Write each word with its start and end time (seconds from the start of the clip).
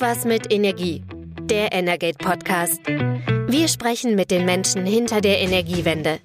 Irgendwas 0.00 0.24
mit 0.24 0.50
Energie. 0.50 1.02
Der 1.42 1.72
Energate 1.72 2.16
Podcast. 2.16 2.80
Wir 2.86 3.68
sprechen 3.68 4.14
mit 4.14 4.30
den 4.30 4.46
Menschen 4.46 4.86
hinter 4.86 5.20
der 5.20 5.40
Energiewende. 5.40 6.20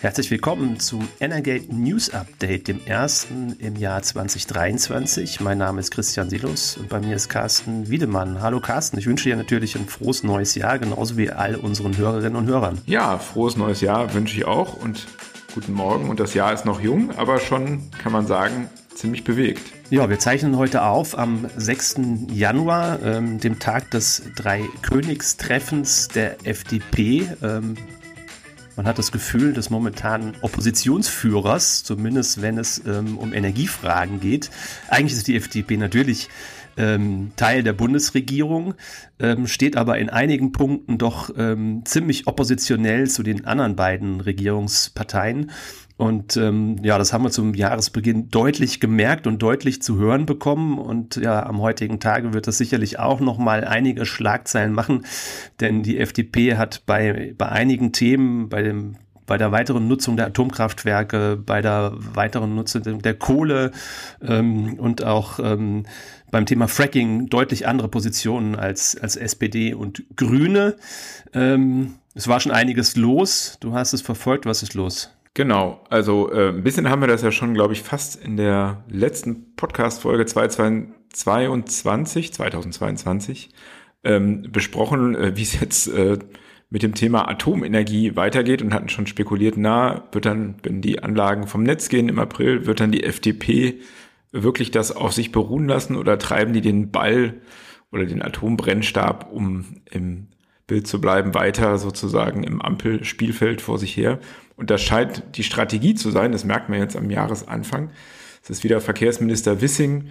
Herzlich 0.00 0.28
willkommen 0.28 0.80
zum 0.80 1.06
Energate 1.20 1.72
News 1.72 2.12
Update, 2.12 2.66
dem 2.66 2.80
ersten 2.84 3.54
im 3.60 3.76
Jahr 3.76 4.02
2023. 4.02 5.38
Mein 5.38 5.58
Name 5.58 5.78
ist 5.78 5.92
Christian 5.92 6.30
Silus 6.30 6.76
und 6.76 6.88
bei 6.88 6.98
mir 6.98 7.14
ist 7.14 7.28
Carsten 7.28 7.88
Wiedemann. 7.88 8.40
Hallo 8.40 8.58
Carsten, 8.58 8.98
ich 8.98 9.06
wünsche 9.06 9.28
dir 9.28 9.36
natürlich 9.36 9.76
ein 9.76 9.86
frohes 9.86 10.24
neues 10.24 10.56
Jahr, 10.56 10.80
genauso 10.80 11.16
wie 11.16 11.30
all 11.30 11.54
unseren 11.54 11.96
Hörerinnen 11.96 12.34
und 12.34 12.48
Hörern. 12.48 12.80
Ja, 12.86 13.18
frohes 13.18 13.56
neues 13.56 13.82
Jahr 13.82 14.12
wünsche 14.14 14.36
ich 14.36 14.46
auch 14.46 14.74
und 14.74 15.06
guten 15.54 15.74
Morgen. 15.74 16.10
Und 16.10 16.18
das 16.18 16.34
Jahr 16.34 16.52
ist 16.52 16.64
noch 16.64 16.80
jung, 16.80 17.12
aber 17.16 17.38
schon, 17.38 17.88
kann 18.02 18.10
man 18.10 18.26
sagen, 18.26 18.68
ziemlich 18.96 19.22
bewegt. 19.22 19.75
Ja, 19.88 20.10
wir 20.10 20.18
zeichnen 20.18 20.56
heute 20.56 20.82
auf 20.82 21.16
am 21.16 21.46
6. 21.56 22.26
Januar, 22.32 23.00
ähm, 23.04 23.38
dem 23.38 23.60
Tag 23.60 23.88
des 23.92 24.20
Drei-Königstreffens 24.34 26.08
der 26.08 26.44
FDP. 26.44 27.28
Ähm, 27.40 27.76
man 28.74 28.86
hat 28.86 28.98
das 28.98 29.12
Gefühl 29.12 29.52
des 29.52 29.70
momentanen 29.70 30.34
Oppositionsführers, 30.40 31.84
zumindest 31.84 32.42
wenn 32.42 32.58
es 32.58 32.82
ähm, 32.84 33.16
um 33.16 33.32
Energiefragen 33.32 34.18
geht. 34.18 34.50
Eigentlich 34.88 35.18
ist 35.18 35.28
die 35.28 35.36
FDP 35.36 35.76
natürlich 35.76 36.30
ähm, 36.76 37.30
Teil 37.36 37.62
der 37.62 37.72
Bundesregierung, 37.72 38.74
ähm, 39.20 39.46
steht 39.46 39.76
aber 39.76 39.98
in 39.98 40.10
einigen 40.10 40.50
Punkten 40.50 40.98
doch 40.98 41.30
ähm, 41.36 41.82
ziemlich 41.84 42.26
oppositionell 42.26 43.08
zu 43.08 43.22
den 43.22 43.46
anderen 43.46 43.76
beiden 43.76 44.20
Regierungsparteien. 44.20 45.52
Und 45.96 46.36
ähm, 46.36 46.76
ja, 46.82 46.98
das 46.98 47.12
haben 47.12 47.24
wir 47.24 47.30
zum 47.30 47.54
Jahresbeginn 47.54 48.28
deutlich 48.28 48.80
gemerkt 48.80 49.26
und 49.26 49.40
deutlich 49.40 49.80
zu 49.80 49.96
hören 49.96 50.26
bekommen. 50.26 50.78
Und 50.78 51.16
ja, 51.16 51.44
am 51.46 51.60
heutigen 51.60 52.00
Tage 52.00 52.34
wird 52.34 52.46
das 52.46 52.58
sicherlich 52.58 52.98
auch 52.98 53.20
noch 53.20 53.38
mal 53.38 53.64
einige 53.64 54.04
Schlagzeilen 54.04 54.72
machen, 54.72 55.06
denn 55.60 55.82
die 55.82 55.98
FDP 55.98 56.56
hat 56.56 56.82
bei 56.84 57.34
bei 57.38 57.48
einigen 57.48 57.92
Themen, 57.92 58.50
bei 58.50 58.62
dem 58.62 58.96
bei 59.26 59.38
der 59.38 59.52
weiteren 59.52 59.88
Nutzung 59.88 60.16
der 60.16 60.26
Atomkraftwerke, 60.26 61.36
bei 61.36 61.60
der 61.60 61.92
weiteren 61.96 62.54
Nutzung 62.54 63.02
der 63.02 63.14
Kohle 63.14 63.72
ähm, 64.22 64.74
und 64.78 65.04
auch 65.04 65.40
ähm, 65.40 65.84
beim 66.30 66.46
Thema 66.46 66.68
Fracking 66.68 67.26
deutlich 67.26 67.66
andere 67.66 67.88
Positionen 67.88 68.54
als, 68.54 68.96
als 68.96 69.16
SPD 69.16 69.74
und 69.74 70.04
Grüne. 70.16 70.76
Ähm, 71.34 71.94
es 72.14 72.28
war 72.28 72.40
schon 72.40 72.52
einiges 72.52 72.96
los. 72.96 73.58
Du 73.60 73.74
hast 73.74 73.92
es 73.92 74.02
verfolgt. 74.02 74.46
Was 74.46 74.62
ist 74.62 74.74
los? 74.74 75.15
Genau, 75.36 75.84
also 75.90 76.32
äh, 76.32 76.48
ein 76.48 76.62
bisschen 76.62 76.88
haben 76.88 77.02
wir 77.02 77.08
das 77.08 77.20
ja 77.20 77.30
schon, 77.30 77.52
glaube 77.52 77.74
ich, 77.74 77.82
fast 77.82 78.16
in 78.16 78.38
der 78.38 78.82
letzten 78.88 79.54
Podcast-Folge 79.54 80.24
2022, 80.24 82.32
2022 82.32 83.50
ähm, 84.02 84.48
besprochen, 84.50 85.14
äh, 85.14 85.36
wie 85.36 85.42
es 85.42 85.60
jetzt 85.60 85.88
äh, 85.88 86.18
mit 86.70 86.82
dem 86.82 86.94
Thema 86.94 87.28
Atomenergie 87.28 88.16
weitergeht 88.16 88.62
und 88.62 88.72
hatten 88.72 88.88
schon 88.88 89.06
spekuliert, 89.06 89.58
na, 89.58 90.08
wird 90.10 90.24
dann, 90.24 90.54
wenn 90.62 90.80
die 90.80 91.02
Anlagen 91.02 91.46
vom 91.46 91.64
Netz 91.64 91.90
gehen 91.90 92.08
im 92.08 92.18
April, 92.18 92.64
wird 92.64 92.80
dann 92.80 92.90
die 92.90 93.04
FDP 93.04 93.80
wirklich 94.32 94.70
das 94.70 94.90
auf 94.90 95.12
sich 95.12 95.32
beruhen 95.32 95.68
lassen 95.68 95.96
oder 95.96 96.18
treiben 96.18 96.54
die 96.54 96.62
den 96.62 96.92
Ball 96.92 97.34
oder 97.92 98.06
den 98.06 98.22
Atombrennstab, 98.22 99.30
um 99.30 99.82
im 99.90 100.28
Bild 100.66 100.86
zu 100.86 101.00
bleiben, 101.00 101.34
weiter 101.34 101.78
sozusagen 101.78 102.42
im 102.42 102.60
Ampelspielfeld 102.60 103.60
vor 103.60 103.78
sich 103.78 103.96
her. 103.96 104.18
Und 104.56 104.70
das 104.70 104.82
scheint 104.82 105.22
die 105.36 105.44
Strategie 105.44 105.94
zu 105.94 106.10
sein, 106.10 106.32
das 106.32 106.44
merkt 106.44 106.68
man 106.68 106.78
jetzt 106.78 106.96
am 106.96 107.10
Jahresanfang. 107.10 107.90
Es 108.42 108.50
ist 108.50 108.64
wieder 108.64 108.80
Verkehrsminister 108.80 109.60
Wissing, 109.60 110.08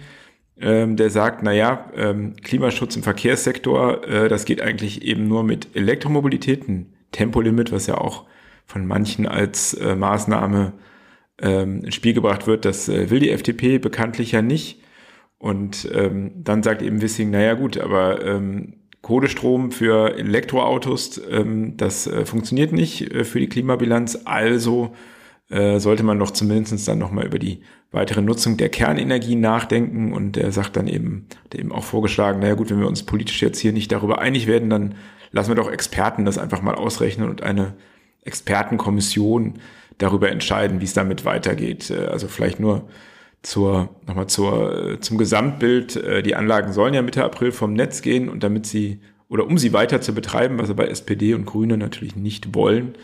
ähm, 0.58 0.96
der 0.96 1.10
sagt, 1.10 1.42
na 1.42 1.52
ja, 1.52 1.90
ähm, 1.94 2.36
Klimaschutz 2.36 2.96
im 2.96 3.02
Verkehrssektor, 3.02 4.06
äh, 4.06 4.28
das 4.28 4.44
geht 4.44 4.62
eigentlich 4.62 5.02
eben 5.02 5.28
nur 5.28 5.44
mit 5.44 5.76
Elektromobilität, 5.76 6.68
ein 6.68 6.94
Tempolimit, 7.12 7.72
was 7.72 7.86
ja 7.86 7.98
auch 7.98 8.24
von 8.64 8.86
manchen 8.86 9.26
als 9.26 9.74
äh, 9.74 9.94
Maßnahme 9.94 10.72
ähm, 11.38 11.84
ins 11.84 11.94
Spiel 11.94 12.14
gebracht 12.14 12.46
wird, 12.46 12.64
das 12.64 12.88
äh, 12.88 13.10
will 13.10 13.20
die 13.20 13.30
FDP 13.30 13.78
bekanntlich 13.78 14.32
ja 14.32 14.42
nicht. 14.42 14.82
Und 15.38 15.88
ähm, 15.92 16.32
dann 16.36 16.62
sagt 16.62 16.80
eben 16.80 17.02
Wissing, 17.02 17.30
naja 17.30 17.54
gut, 17.54 17.78
aber 17.78 18.24
ähm, 18.24 18.74
Kohlestrom 19.06 19.70
für 19.70 20.18
Elektroautos, 20.18 21.20
ähm, 21.30 21.76
das 21.76 22.08
äh, 22.08 22.26
funktioniert 22.26 22.72
nicht 22.72 23.02
äh, 23.14 23.22
für 23.22 23.38
die 23.38 23.48
Klimabilanz. 23.48 24.22
Also 24.24 24.96
äh, 25.48 25.78
sollte 25.78 26.02
man 26.02 26.18
doch 26.18 26.32
zumindest 26.32 26.88
dann 26.88 26.98
nochmal 26.98 27.24
über 27.24 27.38
die 27.38 27.60
weitere 27.92 28.20
Nutzung 28.20 28.56
der 28.56 28.68
Kernenergie 28.68 29.36
nachdenken. 29.36 30.12
Und 30.12 30.34
der 30.34 30.50
sagt 30.50 30.74
dann 30.76 30.88
eben, 30.88 31.28
der 31.52 31.60
eben 31.60 31.70
auch 31.70 31.84
vorgeschlagen, 31.84 32.40
naja 32.40 32.54
gut, 32.54 32.68
wenn 32.68 32.80
wir 32.80 32.88
uns 32.88 33.04
politisch 33.04 33.40
jetzt 33.42 33.60
hier 33.60 33.72
nicht 33.72 33.92
darüber 33.92 34.18
einig 34.18 34.48
werden, 34.48 34.70
dann 34.70 34.96
lassen 35.30 35.50
wir 35.50 35.54
doch 35.54 35.70
Experten 35.70 36.24
das 36.24 36.36
einfach 36.36 36.60
mal 36.60 36.74
ausrechnen 36.74 37.30
und 37.30 37.44
eine 37.44 37.74
Expertenkommission 38.24 39.60
darüber 39.98 40.32
entscheiden, 40.32 40.80
wie 40.80 40.84
es 40.84 40.94
damit 40.94 41.24
weitergeht. 41.24 41.90
Äh, 41.92 42.06
also 42.06 42.26
vielleicht 42.26 42.58
nur 42.58 42.88
zur, 43.46 43.90
nochmal 44.06 44.26
zur, 44.26 44.94
äh, 44.94 45.00
zum 45.00 45.18
Gesamtbild. 45.18 45.94
Äh, 45.96 46.22
die 46.22 46.34
Anlagen 46.34 46.72
sollen 46.72 46.94
ja 46.94 47.02
Mitte 47.02 47.24
April 47.24 47.52
vom 47.52 47.74
Netz 47.74 48.02
gehen 48.02 48.28
und 48.28 48.42
damit 48.42 48.66
sie, 48.66 48.98
oder 49.28 49.46
um 49.46 49.56
sie 49.56 49.72
weiter 49.72 50.00
zu 50.00 50.12
betreiben, 50.14 50.58
was 50.58 50.68
aber 50.68 50.90
SPD 50.90 51.32
und 51.32 51.46
Grüne 51.46 51.78
natürlich 51.78 52.16
nicht 52.16 52.56
wollen, 52.56 52.94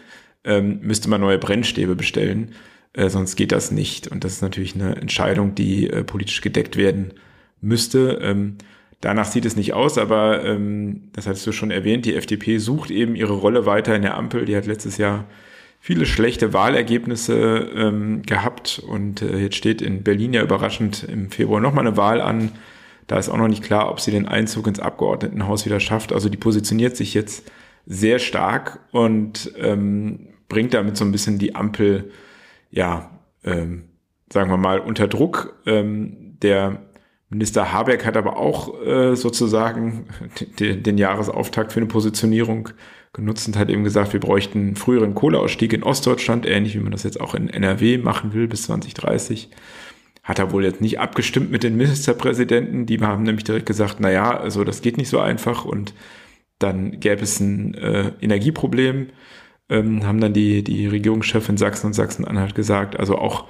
ähm, 0.43 0.81
müsste 0.83 1.09
man 1.09 1.21
neue 1.21 1.39
Brennstäbe 1.39 1.95
bestellen. 1.95 2.55
Äh, 2.93 3.09
sonst 3.09 3.37
geht 3.37 3.53
das 3.53 3.71
nicht. 3.71 4.09
Und 4.09 4.25
das 4.25 4.33
ist 4.33 4.43
natürlich 4.43 4.75
eine 4.75 4.97
Entscheidung, 4.97 5.55
die 5.55 5.87
politisch 6.07 6.41
gedeckt 6.41 6.77
werden 6.77 7.13
müsste. 7.61 8.19
Ähm, 8.21 8.57
danach 9.01 9.27
sieht 9.27 9.45
es 9.45 9.55
nicht 9.55 9.75
aus, 9.75 9.97
aber 9.97 10.45
ähm, 10.45 11.11
das 11.13 11.29
hattest 11.29 11.47
du 11.47 11.53
schon 11.53 11.71
erwähnt, 11.71 12.05
die 12.05 12.17
FDP 12.17 12.59
sucht 12.59 12.91
eben 12.91 13.15
ihre 13.15 13.35
Rolle 13.35 13.65
weiter 13.65 13.95
in 13.95 14.03
der 14.03 14.17
Ampel. 14.17 14.45
Die 14.45 14.57
hat 14.57 14.67
letztes 14.67 14.97
Jahr 14.97 15.27
viele 15.85 16.07
schlechte 16.07 16.53
Wahlergebnisse 16.53 17.69
ähm, 17.75 18.23
gehabt 18.23 18.81
und 18.87 19.21
äh, 19.21 19.39
jetzt 19.39 19.57
steht 19.57 19.83
in 19.83 20.05
Berlin 20.05 20.33
ja 20.33 20.41
überraschend 20.41 21.03
im 21.03 21.33
Februar 21.33 21.61
nochmal 21.61 21.85
eine 21.85 21.97
Wahl 21.97 22.21
an. 22.21 22.53
Da 23.09 23.19
ist 23.19 23.29
auch 23.29 23.37
noch 23.37 23.49
nicht 23.49 23.65
klar, 23.65 23.91
ob 23.91 23.99
sie 23.99 24.13
den 24.13 24.29
Einzug 24.29 24.69
ins 24.69 24.79
Abgeordnetenhaus 24.79 25.67
wieder 25.67 25.81
schafft. 25.81 26.13
Also 26.13 26.29
die 26.29 26.37
positioniert 26.37 26.97
sich 26.97 27.15
jetzt 27.15 27.51
sehr 27.85 28.21
stark 28.21 28.79
und 28.93 29.53
ähm, 29.59 30.29
bringt 30.49 30.73
damit 30.73 30.97
so 30.97 31.05
ein 31.05 31.11
bisschen 31.11 31.41
die 31.41 31.57
Ampel, 31.57 32.13
ja, 32.71 33.11
ähm, 33.43 33.89
sagen 34.33 34.51
wir 34.51 34.59
mal, 34.59 34.79
unter 34.79 35.09
Druck. 35.09 35.57
Ähm, 35.67 36.39
der 36.43 36.81
Minister 37.29 37.73
Habeck 37.73 38.07
hat 38.07 38.17
aber 38.17 38.37
auch 38.37 38.81
äh, 38.87 39.17
sozusagen 39.17 40.07
den, 40.61 40.85
den 40.85 40.97
Jahresauftakt 40.97 41.73
für 41.73 41.81
eine 41.81 41.89
Positionierung 41.89 42.69
genutzt 43.13 43.47
und 43.47 43.57
hat 43.57 43.69
eben 43.69 43.85
gesagt, 43.85 44.13
wir 44.13 44.21
bräuchten 44.21 44.59
einen 44.59 44.77
früheren 44.77 45.15
Kohleausstieg 45.15 45.73
in 45.73 45.83
Ostdeutschland, 45.83 46.47
ähnlich 46.47 46.75
wie 46.75 46.81
man 46.81 46.93
das 46.93 47.03
jetzt 47.03 47.21
auch 47.21 47.35
in 47.35 47.49
NRW 47.49 47.99
machen 47.99 48.33
will 48.33 48.49
bis 48.49 48.63
2030. 48.65 49.51
Hat 50.23 50.39
er 50.39 50.53
wohl 50.53 50.65
jetzt 50.65 50.81
nicht 50.81 50.99
abgestimmt 51.01 51.51
mit 51.51 51.63
den 51.63 51.77
Ministerpräsidenten, 51.77 52.87
die 52.87 53.01
haben 53.01 53.25
nämlich 53.25 53.45
direkt 53.45 53.67
gesagt, 53.67 53.97
na 53.99 54.11
ja, 54.11 54.37
also 54.37 54.65
das 54.65 54.81
geht 54.81 54.97
nicht 54.97 55.09
so 55.09 55.19
einfach 55.19 55.65
und 55.65 55.95
dann 56.59 57.01
gäbe 57.01 57.23
es 57.23 57.41
ein 57.41 57.75
äh, 57.75 58.13
Energieproblem, 58.21 59.09
ähm, 59.69 60.07
haben 60.07 60.21
dann 60.21 60.33
die, 60.33 60.63
die 60.63 60.87
Regierungschefin 60.87 61.57
Sachsen 61.57 61.89
und 61.89 61.93
Sachsen-Anhalt 61.93 62.55
gesagt, 62.55 62.99
also 62.99 63.19
auch 63.19 63.47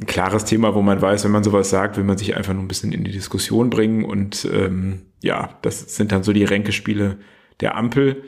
ein 0.00 0.06
klares 0.06 0.44
Thema, 0.44 0.74
wo 0.74 0.82
man 0.82 1.02
weiß, 1.02 1.24
wenn 1.24 1.32
man 1.32 1.42
sowas 1.42 1.70
sagt, 1.70 1.96
will 1.96 2.04
man 2.04 2.16
sich 2.16 2.36
einfach 2.36 2.54
nur 2.54 2.62
ein 2.62 2.68
bisschen 2.68 2.92
in 2.92 3.04
die 3.04 3.10
Diskussion 3.10 3.68
bringen 3.68 4.04
und 4.04 4.48
ähm, 4.52 5.02
ja, 5.20 5.58
das 5.62 5.96
sind 5.96 6.12
dann 6.12 6.22
so 6.22 6.32
die 6.32 6.44
Ränkespiele 6.44 7.18
der 7.60 7.76
Ampel. 7.76 8.22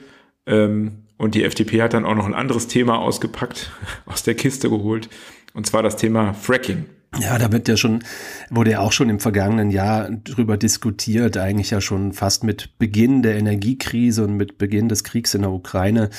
Ähm, 0.50 0.92
und 1.16 1.34
die 1.34 1.44
FDP 1.44 1.82
hat 1.82 1.94
dann 1.94 2.04
auch 2.04 2.14
noch 2.14 2.26
ein 2.26 2.34
anderes 2.34 2.66
Thema 2.66 2.98
ausgepackt, 2.98 3.70
aus 4.06 4.22
der 4.22 4.34
Kiste 4.34 4.68
geholt, 4.68 5.08
und 5.54 5.66
zwar 5.66 5.82
das 5.82 5.96
Thema 5.96 6.34
Fracking. 6.34 6.86
Ja, 7.18 7.38
da 7.38 7.50
wird 7.50 7.66
ja 7.66 7.76
schon, 7.76 8.04
wurde 8.50 8.70
ja 8.70 8.80
auch 8.80 8.92
schon 8.92 9.08
im 9.08 9.18
vergangenen 9.18 9.70
Jahr 9.70 10.08
drüber 10.10 10.56
diskutiert, 10.56 11.36
eigentlich 11.36 11.70
ja 11.70 11.80
schon 11.80 12.12
fast 12.12 12.44
mit 12.44 12.78
Beginn 12.78 13.22
der 13.22 13.36
Energiekrise 13.36 14.24
und 14.24 14.36
mit 14.36 14.58
Beginn 14.58 14.88
des 14.88 15.02
Kriegs 15.02 15.34
in 15.34 15.42
der 15.42 15.50
Ukraine. 15.50 16.10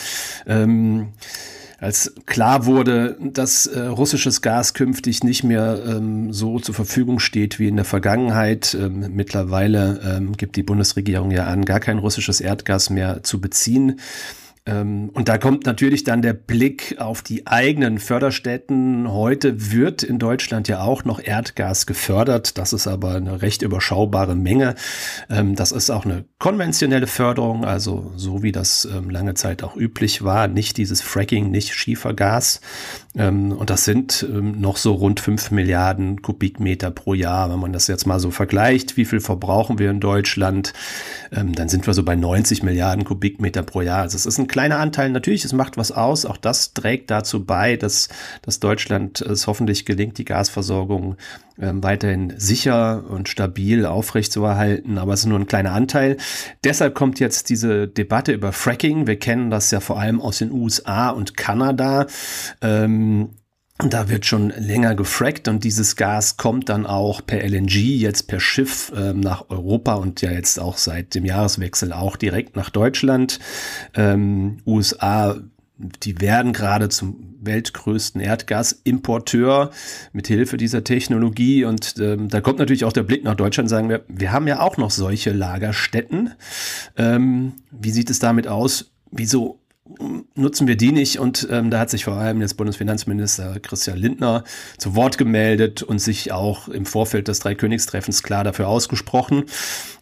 Ähm, 0.45 1.13
als 1.81 2.13
klar 2.27 2.67
wurde, 2.67 3.17
dass 3.19 3.65
äh, 3.65 3.79
russisches 3.79 4.43
Gas 4.43 4.75
künftig 4.75 5.23
nicht 5.23 5.43
mehr 5.43 5.81
ähm, 5.83 6.31
so 6.31 6.59
zur 6.59 6.75
Verfügung 6.75 7.17
steht 7.17 7.57
wie 7.57 7.67
in 7.67 7.75
der 7.75 7.85
Vergangenheit. 7.85 8.77
Ähm, 8.79 9.15
mittlerweile 9.15 9.99
ähm, 10.05 10.37
gibt 10.37 10.57
die 10.57 10.63
Bundesregierung 10.63 11.31
ja 11.31 11.47
an, 11.47 11.65
gar 11.65 11.79
kein 11.79 11.97
russisches 11.97 12.39
Erdgas 12.39 12.91
mehr 12.91 13.23
zu 13.23 13.41
beziehen. 13.41 13.99
Ähm, 14.67 15.09
und 15.13 15.27
da 15.27 15.39
kommt 15.39 15.65
natürlich 15.65 16.03
dann 16.03 16.21
der 16.21 16.33
Blick 16.33 16.97
auf 16.99 17.23
die 17.23 17.47
eigenen 17.47 17.97
Förderstätten. 17.97 19.11
Heute 19.11 19.71
wird 19.71 20.03
in 20.03 20.19
Deutschland 20.19 20.67
ja 20.67 20.81
auch 20.81 21.03
noch 21.03 21.19
Erdgas 21.19 21.87
gefördert. 21.87 22.59
Das 22.59 22.71
ist 22.71 22.85
aber 22.85 23.15
eine 23.15 23.41
recht 23.41 23.63
überschaubare 23.63 24.35
Menge. 24.35 24.75
Ähm, 25.29 25.55
das 25.55 25.71
ist 25.71 25.89
auch 25.89 26.05
eine 26.05 26.25
konventionelle 26.37 27.07
Förderung, 27.07 27.65
also 27.65 28.11
so 28.15 28.43
wie 28.43 28.51
das 28.51 28.85
ähm, 28.85 29.09
lange 29.09 29.33
Zeit 29.33 29.63
auch 29.63 29.75
üblich 29.75 30.23
war. 30.23 30.47
Nicht 30.47 30.77
dieses 30.77 31.01
Fracking, 31.01 31.49
nicht 31.49 31.73
Schiefergas. 31.73 32.61
Und 33.13 33.69
das 33.69 33.83
sind 33.83 34.25
noch 34.31 34.77
so 34.77 34.93
rund 34.93 35.19
fünf 35.19 35.51
Milliarden 35.51 36.21
Kubikmeter 36.21 36.91
pro 36.91 37.13
Jahr. 37.13 37.51
Wenn 37.51 37.59
man 37.59 37.73
das 37.73 37.87
jetzt 37.87 38.07
mal 38.07 38.21
so 38.21 38.31
vergleicht, 38.31 38.95
wie 38.95 39.03
viel 39.03 39.19
verbrauchen 39.19 39.79
wir 39.79 39.91
in 39.91 39.99
Deutschland, 39.99 40.71
dann 41.29 41.67
sind 41.67 41.87
wir 41.87 41.93
so 41.93 42.03
bei 42.03 42.15
90 42.15 42.63
Milliarden 42.63 43.03
Kubikmeter 43.03 43.63
pro 43.63 43.81
Jahr. 43.81 44.03
Also 44.03 44.15
es 44.15 44.25
ist 44.25 44.37
ein 44.37 44.47
kleiner 44.51 44.77
Anteil 44.77 45.09
natürlich, 45.09 45.43
es 45.43 45.53
macht 45.53 45.77
was 45.77 45.91
aus. 45.91 46.25
Auch 46.25 46.37
das 46.37 46.73
trägt 46.73 47.09
dazu 47.09 47.43
bei, 47.43 47.77
dass, 47.77 48.09
dass 48.43 48.59
Deutschland 48.59 49.21
es 49.21 49.47
hoffentlich 49.47 49.85
gelingt, 49.85 50.19
die 50.19 50.25
Gasversorgung 50.25 51.15
ähm, 51.59 51.81
weiterhin 51.83 52.33
sicher 52.37 53.03
und 53.09 53.29
stabil 53.29 53.85
aufrechtzuerhalten. 53.85 54.97
Aber 54.97 55.13
es 55.13 55.21
ist 55.21 55.25
nur 55.25 55.39
ein 55.39 55.47
kleiner 55.47 55.71
Anteil. 55.71 56.17
Deshalb 56.63 56.93
kommt 56.93 57.19
jetzt 57.19 57.49
diese 57.49 57.87
Debatte 57.87 58.33
über 58.33 58.51
Fracking. 58.51 59.07
Wir 59.07 59.17
kennen 59.17 59.49
das 59.49 59.71
ja 59.71 59.79
vor 59.79 59.99
allem 59.99 60.21
aus 60.21 60.37
den 60.37 60.51
USA 60.51 61.09
und 61.09 61.35
Kanada. 61.37 62.05
Ähm, 62.61 63.29
da 63.89 64.09
wird 64.09 64.25
schon 64.25 64.49
länger 64.49 64.95
gefrackt 64.95 65.47
und 65.47 65.63
dieses 65.63 65.95
Gas 65.95 66.37
kommt 66.37 66.69
dann 66.69 66.85
auch 66.85 67.25
per 67.25 67.43
LNG, 67.43 67.75
jetzt 67.75 68.27
per 68.27 68.39
Schiff 68.39 68.91
ähm, 68.95 69.19
nach 69.19 69.49
Europa 69.49 69.95
und 69.95 70.21
ja 70.21 70.31
jetzt 70.31 70.59
auch 70.59 70.77
seit 70.77 71.15
dem 71.15 71.25
Jahreswechsel 71.25 71.93
auch 71.93 72.15
direkt 72.15 72.55
nach 72.55 72.69
Deutschland. 72.69 73.39
Ähm, 73.95 74.57
USA, 74.65 75.37
die 75.77 76.21
werden 76.21 76.53
gerade 76.53 76.89
zum 76.89 77.35
weltgrößten 77.41 78.21
Erdgasimporteur 78.21 79.71
mit 80.13 80.27
Hilfe 80.27 80.57
dieser 80.57 80.83
Technologie. 80.83 81.65
Und 81.65 81.95
ähm, 81.99 82.29
da 82.29 82.41
kommt 82.41 82.59
natürlich 82.59 82.85
auch 82.85 82.93
der 82.93 83.03
Blick 83.03 83.23
nach 83.23 83.35
Deutschland, 83.35 83.69
sagen 83.69 83.89
wir, 83.89 84.03
wir 84.07 84.31
haben 84.31 84.47
ja 84.47 84.59
auch 84.59 84.77
noch 84.77 84.91
solche 84.91 85.31
Lagerstätten. 85.31 86.33
Ähm, 86.97 87.53
wie 87.71 87.91
sieht 87.91 88.09
es 88.09 88.19
damit 88.19 88.47
aus? 88.47 88.91
Wieso 89.11 89.60
nutzen 90.35 90.67
wir 90.67 90.77
die 90.77 90.91
nicht. 90.91 91.19
Und 91.19 91.47
ähm, 91.51 91.69
da 91.69 91.79
hat 91.79 91.89
sich 91.89 92.05
vor 92.05 92.15
allem 92.15 92.41
jetzt 92.41 92.55
Bundesfinanzminister 92.57 93.59
Christian 93.59 93.97
Lindner 93.97 94.43
zu 94.77 94.95
Wort 94.95 95.17
gemeldet 95.17 95.83
und 95.83 95.99
sich 95.99 96.31
auch 96.31 96.67
im 96.67 96.85
Vorfeld 96.85 97.27
des 97.27 97.39
Dreikönigstreffens 97.39 98.23
klar 98.23 98.43
dafür 98.43 98.67
ausgesprochen. 98.67 99.45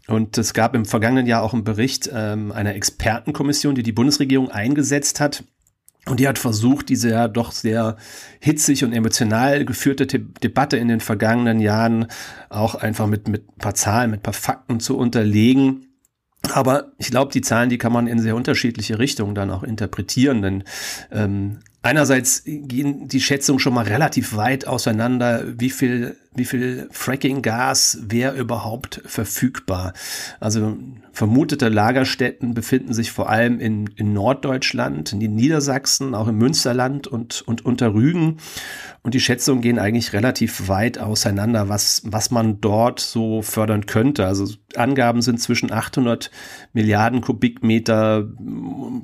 Und 0.07 0.37
es 0.37 0.53
gab 0.53 0.75
im 0.75 0.85
vergangenen 0.85 1.27
Jahr 1.27 1.43
auch 1.43 1.53
einen 1.53 1.63
Bericht 1.63 2.09
ähm, 2.13 2.51
einer 2.51 2.75
Expertenkommission, 2.75 3.75
die 3.75 3.83
die 3.83 3.91
Bundesregierung 3.91 4.49
eingesetzt 4.49 5.19
hat. 5.19 5.43
Und 6.05 6.19
die 6.19 6.27
hat 6.27 6.39
versucht, 6.39 6.89
diese 6.89 7.09
ja 7.09 7.27
doch 7.27 7.51
sehr 7.51 7.97
hitzig 8.39 8.83
und 8.83 8.93
emotional 8.93 9.65
geführte 9.65 10.07
Debatte 10.07 10.77
in 10.77 10.87
den 10.87 11.01
vergangenen 11.01 11.59
Jahren 11.59 12.07
auch 12.49 12.75
einfach 12.75 13.05
mit, 13.05 13.27
mit 13.27 13.47
ein 13.47 13.59
paar 13.59 13.75
Zahlen, 13.75 14.11
mit 14.11 14.21
ein 14.21 14.23
paar 14.23 14.33
Fakten 14.33 14.79
zu 14.79 14.97
unterlegen 14.97 15.88
aber 16.51 16.91
ich 16.97 17.11
glaube, 17.11 17.31
die 17.31 17.41
Zahlen, 17.41 17.69
die 17.69 17.77
kann 17.77 17.93
man 17.93 18.07
in 18.07 18.19
sehr 18.19 18.35
unterschiedliche 18.35 18.99
Richtungen 18.99 19.35
dann 19.35 19.51
auch 19.51 19.63
interpretieren, 19.63 20.41
denn 20.41 20.63
ähm, 21.11 21.59
einerseits 21.81 22.43
gehen 22.45 23.07
die 23.07 23.21
Schätzungen 23.21 23.59
schon 23.59 23.73
mal 23.73 23.85
relativ 23.85 24.35
weit 24.35 24.67
auseinander, 24.67 25.43
wie 25.57 25.69
viel 25.69 26.15
wie 26.35 26.45
viel 26.45 26.87
Fracking-Gas 26.91 28.03
wäre 28.07 28.37
überhaupt 28.37 29.01
verfügbar. 29.05 29.93
Also 30.39 30.77
vermutete 31.11 31.69
Lagerstätten 31.69 32.53
befinden 32.53 32.93
sich 32.93 33.11
vor 33.11 33.29
allem 33.29 33.59
in, 33.59 33.87
in 33.95 34.13
Norddeutschland, 34.13 35.11
in 35.11 35.35
Niedersachsen, 35.35 36.13
auch 36.13 36.27
im 36.27 36.37
Münsterland 36.37 37.07
und, 37.07 37.41
und 37.41 37.65
unter 37.65 37.93
Rügen. 37.95 38.37
Und 39.01 39.15
die 39.15 39.19
Schätzungen 39.19 39.61
gehen 39.61 39.79
eigentlich 39.79 40.13
relativ 40.13 40.67
weit 40.67 40.99
auseinander, 40.99 41.67
was, 41.67 42.03
was 42.05 42.29
man 42.29 42.61
dort 42.61 42.99
so 42.99 43.41
fördern 43.41 43.87
könnte. 43.87 44.27
Also 44.27 44.53
Angaben 44.75 45.23
sind 45.23 45.41
zwischen 45.41 45.71
800 45.71 46.29
Milliarden 46.73 47.21
Kubikmeter, 47.21 48.27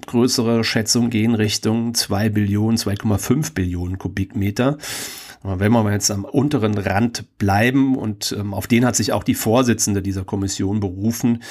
größere 0.05 0.63
Schätzungen 0.63 1.09
gehen 1.09 1.33
Richtung 1.33 1.95
2 1.95 2.29
Billionen, 2.29 2.77
2,5 2.77 3.53
Billionen 3.53 3.97
Kubikmeter. 3.97 4.77
Wenn 5.47 5.71
wir 5.71 5.91
jetzt 5.91 6.11
am 6.11 6.25
unteren 6.25 6.77
Rand 6.77 7.37
bleiben 7.37 7.95
und 7.95 8.35
ähm, 8.37 8.53
auf 8.53 8.67
den 8.67 8.85
hat 8.85 8.95
sich 8.95 9.13
auch 9.13 9.23
die 9.23 9.35
Vorsitzende 9.35 10.01
dieser 10.01 10.23
Kommission 10.23 10.79
berufen, 10.79 11.43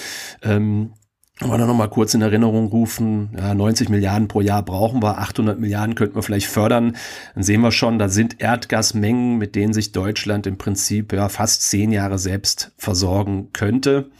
ähm, 0.42 0.92
wollen 1.40 1.60
wir 1.60 1.66
noch 1.66 1.74
mal 1.74 1.90
kurz 1.90 2.14
in 2.14 2.22
Erinnerung 2.22 2.66
rufen, 2.68 3.30
ja, 3.36 3.54
90 3.54 3.88
Milliarden 3.88 4.28
pro 4.28 4.40
Jahr 4.40 4.62
brauchen 4.64 5.02
wir, 5.02 5.18
800 5.18 5.58
Milliarden 5.58 5.96
könnten 5.96 6.14
wir 6.14 6.22
vielleicht 6.22 6.46
fördern. 6.46 6.96
Dann 7.34 7.42
sehen 7.42 7.60
wir 7.60 7.72
schon, 7.72 7.98
da 7.98 8.08
sind 8.08 8.40
Erdgasmengen, 8.40 9.36
mit 9.36 9.56
denen 9.56 9.74
sich 9.74 9.90
Deutschland 9.90 10.46
im 10.46 10.58
Prinzip 10.58 11.12
ja 11.12 11.28
fast 11.28 11.62
zehn 11.62 11.90
Jahre 11.90 12.18
selbst 12.18 12.72
versorgen 12.76 13.48
könnte. 13.52 14.10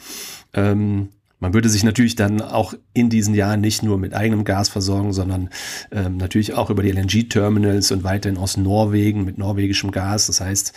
Ähm, 0.55 1.11
man 1.45 1.53
würde 1.53 1.69
sich 1.69 1.85
natürlich 1.85 2.17
dann 2.17 2.41
auch 2.41 2.73
in 2.95 3.11
diesen 3.11 3.35
Jahren 3.35 3.61
nicht 3.61 3.83
nur 3.83 3.99
mit 3.99 4.15
eigenem 4.15 4.45
Gas 4.45 4.71
versorgen, 4.71 5.13
sondern 5.13 5.51
ähm, 5.93 6.17
natürlich 6.17 6.55
auch 6.55 6.71
über 6.71 6.83
die 6.83 6.91
LNG-Terminals 6.91 7.93
und 7.93 8.03
weiterhin 8.03 8.39
aus 8.39 8.57
Norwegen 8.57 9.27
mit 9.27 9.37
norwegischem 9.37 9.91
Gas. 9.91 10.27
Das 10.27 10.41
heißt, 10.41 10.73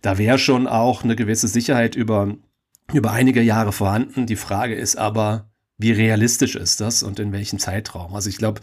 da 0.00 0.16
wäre 0.16 0.38
schon 0.38 0.68
auch 0.68 1.04
eine 1.04 1.16
gewisse 1.16 1.48
Sicherheit 1.48 1.96
über, 1.96 2.34
über 2.94 3.12
einige 3.12 3.42
Jahre 3.42 3.72
vorhanden. 3.72 4.24
Die 4.24 4.36
Frage 4.36 4.74
ist 4.74 4.96
aber, 4.96 5.50
wie 5.78 5.92
realistisch 5.92 6.56
ist 6.56 6.80
das 6.80 7.02
und 7.02 7.20
in 7.20 7.32
welchem 7.32 7.58
Zeitraum? 7.58 8.14
Also 8.14 8.30
ich 8.30 8.38
glaube, 8.38 8.62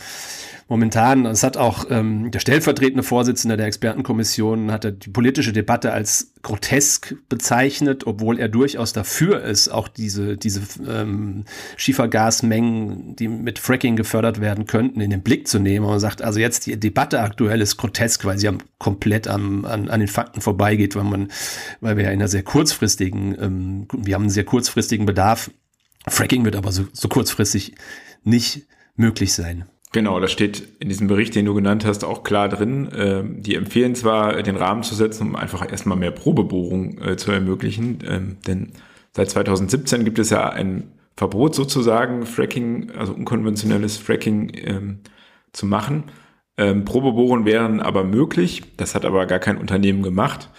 momentan, 0.68 1.28
es 1.28 1.44
hat 1.44 1.58
auch 1.58 1.86
ähm, 1.92 2.32
der 2.32 2.40
stellvertretende 2.40 3.04
Vorsitzende 3.04 3.56
der 3.56 3.68
Expertenkommission, 3.68 4.72
hat 4.72 5.06
die 5.06 5.10
politische 5.12 5.54
Debatte 5.54 5.94
als 5.94 6.34
grotesk 6.42 7.16
bezeichnet, 7.30 8.08
obwohl 8.08 8.40
er 8.40 8.50
durchaus 8.50 8.94
dafür 8.94 9.44
ist, 9.44 9.70
auch 9.70 9.88
diese, 9.88 10.38
diese 10.38 10.62
ähm, 10.90 11.46
Schiefergasmengen, 11.78 13.16
die 13.16 13.28
mit 13.28 13.60
Fracking 13.60 13.96
gefördert 13.96 14.42
werden 14.42 14.66
könnten, 14.66 15.00
in 15.00 15.12
den 15.12 15.22
Blick 15.22 15.48
zu 15.48 15.60
nehmen. 15.60 15.86
Und 15.86 16.00
sagt, 16.00 16.24
also 16.24 16.40
jetzt 16.40 16.66
die 16.66 16.80
Debatte 16.80 17.20
aktuell 17.20 17.62
ist 17.62 17.78
grotesk, 17.78 18.26
weil 18.26 18.40
sie 18.40 18.48
am, 18.48 18.58
komplett 18.80 19.28
am, 19.28 19.66
an, 19.66 19.88
an 19.88 20.00
den 20.00 20.10
Fakten 20.10 20.42
vorbeigeht, 20.42 20.96
weil 20.96 21.04
man, 21.04 21.28
weil 21.80 21.96
wir 21.96 22.06
ja 22.06 22.10
in 22.10 22.20
einer 22.20 22.28
sehr 22.28 22.44
kurzfristigen, 22.44 23.38
ähm, 23.40 23.88
wir 23.94 24.16
haben 24.16 24.24
einen 24.24 24.30
sehr 24.32 24.46
kurzfristigen 24.46 25.06
Bedarf 25.06 25.52
Fracking 26.08 26.46
wird 26.46 26.56
aber 26.56 26.72
so, 26.72 26.86
so 26.94 27.08
kurzfristig 27.08 27.76
nicht 28.24 28.68
möglich 28.96 29.34
sein. 29.34 29.66
Genau, 29.94 30.20
das 30.20 30.32
steht 30.32 30.68
in 30.80 30.90
diesem 30.90 31.08
Bericht, 31.08 31.36
den 31.36 31.46
du 31.46 31.54
genannt 31.54 31.86
hast, 31.86 32.04
auch 32.04 32.24
klar 32.24 32.50
drin. 32.50 32.90
Ähm, 32.96 33.44
die 33.44 33.56
empfehlen 33.56 33.94
zwar, 33.94 34.42
den 34.42 34.56
Rahmen 34.56 34.82
zu 34.82 34.96
setzen, 34.96 35.28
um 35.28 35.36
einfach 35.36 35.70
erstmal 35.70 35.98
mehr 35.98 36.12
Probebohrung 36.12 37.00
äh, 37.00 37.16
zu 37.16 37.32
ermöglichen, 37.32 38.00
ähm, 38.08 38.38
denn 38.48 38.72
seit 39.12 39.30
2017 39.30 40.04
gibt 40.04 40.18
es 40.18 40.32
ja 40.32 40.50
ein 40.50 40.92
Verbot 41.16 41.54
sozusagen, 41.54 42.26
Fracking, 42.26 42.90
also 42.98 43.14
unkonventionelles 43.14 43.98
Fracking 43.98 44.52
ähm, 44.56 45.00
zu 45.52 45.68
machen. 45.68 46.06
Ähm, 46.58 46.86
Probebohren 46.86 47.46
wären 47.46 47.80
aber 47.80 48.04
möglich, 48.04 48.64
das 48.78 48.96
hat 48.96 49.06
aber 49.06 49.28
gar 49.28 49.40
kein 49.40 49.58
Unternehmen 49.58 50.02
gemacht. 50.02 50.50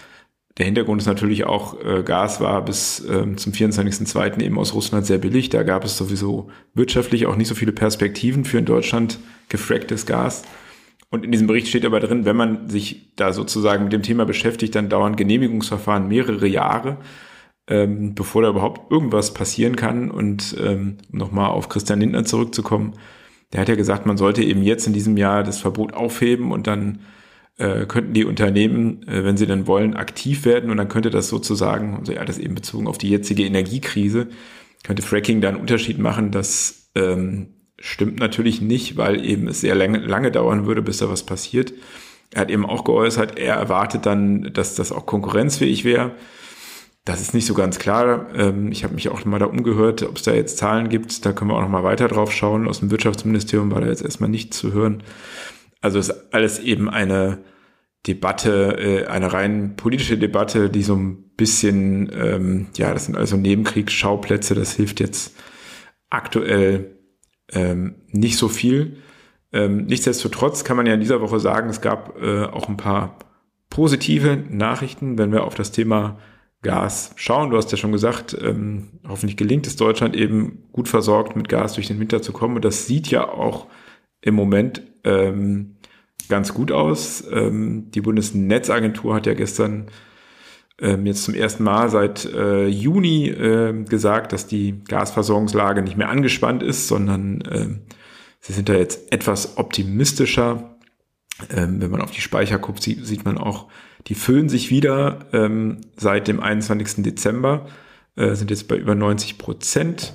Der 0.57 0.67
Hintergrund 0.67 1.01
ist 1.01 1.09
natürlich 1.09 1.45
auch, 1.45 1.85
äh, 1.85 2.05
Gas 2.05 2.41
war 2.41 2.65
bis 2.65 3.05
ähm, 3.11 3.37
zum 3.37 3.53
24.02. 3.53 4.41
eben 4.41 4.59
aus 4.59 4.73
Russland 4.73 5.05
sehr 5.05 5.19
billig. 5.19 5.49
Da 5.49 5.65
gab 5.65 5.85
es 5.85 5.97
sowieso 5.97 6.49
wirtschaftlich 6.75 7.27
auch 7.27 7.35
nicht 7.35 7.49
so 7.49 7.57
viele 7.57 7.73
Perspektiven 7.73 8.45
für 8.45 8.59
in 8.59 8.65
Deutschland 8.65 9.19
gefracktes 9.49 10.07
Gas. 10.07 10.45
Und 11.11 11.25
in 11.25 11.33
diesem 11.33 11.49
Bericht 11.49 11.69
steht 11.69 11.85
aber 11.85 11.99
drin, 11.99 12.25
wenn 12.25 12.37
man 12.37 12.69
sich 12.69 13.13
da 13.17 13.33
sozusagen 13.33 13.85
mit 13.85 13.93
dem 13.93 14.03
Thema 14.03 14.27
beschäftigt, 14.27 14.77
dann 14.77 14.89
dauern 14.89 15.17
Genehmigungsverfahren 15.17 16.07
mehrere 16.07 16.47
Jahre, 16.47 16.99
ähm, 17.67 18.15
bevor 18.15 18.43
da 18.43 18.49
überhaupt 18.49 18.93
irgendwas 18.93 19.35
passieren 19.35 19.75
kann. 19.75 20.09
Und 20.09 20.57
ähm, 20.63 20.99
nochmal 21.11 21.51
auf 21.51 21.69
Christian 21.69 21.99
Lindner 22.01 22.25
zurückzukommen, 22.25 22.95
der 23.53 23.61
hat 23.61 23.69
ja 23.69 23.75
gesagt, 23.75 24.07
man 24.07 24.17
sollte 24.17 24.43
eben 24.43 24.63
jetzt 24.63 24.87
in 24.87 24.93
diesem 24.93 25.17
Jahr 25.17 25.43
das 25.43 25.59
Verbot 25.59 25.95
aufheben 25.95 26.53
und 26.53 26.69
dann 26.69 27.01
äh, 27.57 27.87
könnten 27.87 28.15
die 28.15 28.25
Unternehmen, 28.25 29.07
äh, 29.09 29.25
wenn 29.25 29.37
sie 29.37 29.47
dann 29.47 29.67
wollen, 29.67 29.95
aktiv 29.95 30.45
werden 30.45 30.71
und 30.71 30.77
dann 30.77 30.89
könnte 30.89 31.11
das 31.11 31.29
sozusagen, 31.29 31.97
also 31.97 32.13
ja, 32.13 32.25
das 32.25 32.39
eben 32.39 32.55
bezogen 32.55 32.89
auf 32.89 32.99
die 32.99 33.11
jetzige 33.11 33.45
Energiekrise, 33.45 34.29
könnte 34.83 35.03
Fracking 35.03 35.41
da 35.41 35.49
einen 35.49 35.59
Unterschied 35.59 35.99
machen. 35.99 36.31
Das 36.31 36.91
ähm, 36.95 37.49
stimmt 37.79 38.19
natürlich 38.19 38.61
nicht, 38.61 38.97
weil 38.97 39.25
eben 39.25 39.49
es 39.49 39.61
sehr 39.61 39.75
lange, 39.75 39.99
lange 39.99 40.31
dauern 40.31 40.67
würde, 40.67 40.83
bis 40.83 40.99
da 40.99 41.09
was 41.09 41.25
passiert. 41.25 41.73
Er 42.33 42.43
hat 42.43 42.51
eben 42.51 42.67
auch 42.67 42.85
geäußert, 42.85 43.39
er 43.39 43.55
erwartet 43.55 44.07
dann, 44.07 44.53
dass 44.53 44.75
das 44.75 44.91
auch 44.91 45.07
konkurrenzfähig 45.07 45.85
wäre. 45.85 46.13
Das 47.05 47.21
ist 47.21 47.35
nicht 47.35 47.47
so 47.47 47.55
ganz 47.55 47.79
klar. 47.79 48.29
Ähm, 48.35 48.73
ich 48.73 48.83
habe 48.83 48.95
mich 48.95 49.11
auch 49.11 49.25
mal 49.27 49.39
da 49.39 49.47
umgehört, 49.47 50.03
ob 50.03 50.17
es 50.17 50.23
da 50.23 50.33
jetzt 50.33 50.57
Zahlen 50.57 50.89
gibt. 50.89 51.25
Da 51.25 51.33
können 51.33 51.51
wir 51.51 51.57
auch 51.57 51.63
noch 51.63 51.69
mal 51.69 51.85
weiter 51.85 52.09
drauf 52.09 52.33
schauen. 52.33 52.67
Aus 52.67 52.81
dem 52.81 52.91
Wirtschaftsministerium 52.91 53.71
war 53.71 53.83
da 53.83 53.89
jetzt 53.89 54.03
erstmal 54.03 54.31
nichts 54.31 54.59
zu 54.59 54.73
hören. 54.73 55.03
Also 55.85 55.99
ist 55.99 56.33
alles 56.33 56.61
eben 56.61 56.89
eine 56.89 57.45
Debatte, 58.07 58.79
äh, 58.79 59.07
eine 59.07 59.35
rein 59.35 59.77
politische 59.77 60.17
Debatte, 60.17 60.71
die 60.71 60.83
so 60.83 60.97
ein 60.97 61.25
bisschen, 61.37 62.11
ähm, 62.19 62.67
ja, 62.75 62.95
das 62.95 63.05
sind 63.05 63.19
also 63.19 63.37
Nebenkriegsschauplätze, 63.37 64.55
das 64.55 64.73
hilft 64.73 64.99
jetzt 64.99 65.37
aktuell 66.09 66.97
ähm, 67.53 67.97
nicht 68.09 68.39
so 68.39 68.49
viel. 68.49 68.97
Ähm, 69.53 69.85
nichtsdestotrotz 69.85 70.65
kann 70.65 70.79
man 70.79 70.87
ja 70.87 70.95
in 70.95 71.01
dieser 71.01 71.21
Woche 71.21 71.39
sagen, 71.39 71.69
es 71.69 71.83
gab 71.83 72.19
äh, 72.19 72.45
auch 72.45 72.71
ein 72.71 72.79
paar 72.79 73.19
positive 73.69 74.43
Nachrichten, 74.49 75.19
wenn 75.19 75.33
wir 75.33 75.45
auf 75.45 75.55
das 75.55 75.71
Thema 75.71 76.19
Gas 76.63 77.13
schauen. 77.17 77.51
Du 77.51 77.59
hast 77.59 77.71
ja 77.73 77.77
schon 77.77 77.93
gesagt, 77.93 78.35
ähm, 78.41 78.89
hoffentlich 79.07 79.37
gelingt 79.37 79.67
es 79.67 79.77
Deutschland 79.77 80.17
eben 80.17 80.63
gut 80.73 80.89
versorgt 80.89 81.37
mit 81.37 81.51
Gas 81.51 81.75
durch 81.75 81.89
den 81.89 82.01
Winter 82.01 82.23
zu 82.23 82.33
kommen. 82.33 82.57
Und 82.57 82.65
das 82.65 82.87
sieht 82.87 83.09
ja 83.09 83.29
auch 83.29 83.67
im 84.25 84.35
Moment 84.35 84.83
ähm, 85.05 85.77
ganz 86.29 86.55
gut 86.55 86.73
aus. 86.73 87.23
Ähm, 87.31 87.91
die 87.91 88.01
Bundesnetzagentur 88.01 89.15
hat 89.15 89.27
ja 89.27 89.35
gestern 89.35 89.89
ähm, 90.81 91.05
jetzt 91.05 91.25
zum 91.25 91.35
ersten 91.35 91.63
Mal 91.63 91.91
seit 91.91 92.25
äh, 92.25 92.67
Juni 92.67 93.29
äh, 93.29 93.85
gesagt, 93.85 94.33
dass 94.33 94.47
die 94.47 94.83
Gasversorgungslage 94.85 95.83
nicht 95.83 95.99
mehr 95.99 96.09
angespannt 96.09 96.63
ist, 96.63 96.89
sondern 96.89 97.43
äh, 97.43 97.69
sie 98.41 98.55
sind 98.55 98.71
da 98.71 98.75
jetzt 98.75 99.13
etwas 99.13 99.59
optimistischer. 99.59 100.77
Ähm, 101.51 101.83
wenn 101.83 101.91
man 101.91 102.01
auf 102.01 102.11
die 102.11 102.23
Speicher 102.23 102.59
guckt, 102.59 102.83
sieht, 102.83 103.05
sieht 103.05 103.25
man 103.27 103.37
auch, 103.37 103.69
die 104.07 104.15
füllen 104.15 104.49
sich 104.49 104.71
wieder 104.71 105.27
ähm, 105.33 105.81
seit 105.97 106.29
dem 106.29 106.41
21. 106.41 107.03
Dezember, 107.03 107.67
äh, 108.17 108.35
sind 108.35 108.51
jetzt 108.51 108.69
bei 108.69 108.77
über 108.77 108.95
90 108.95 109.37
Prozent. 109.37 110.15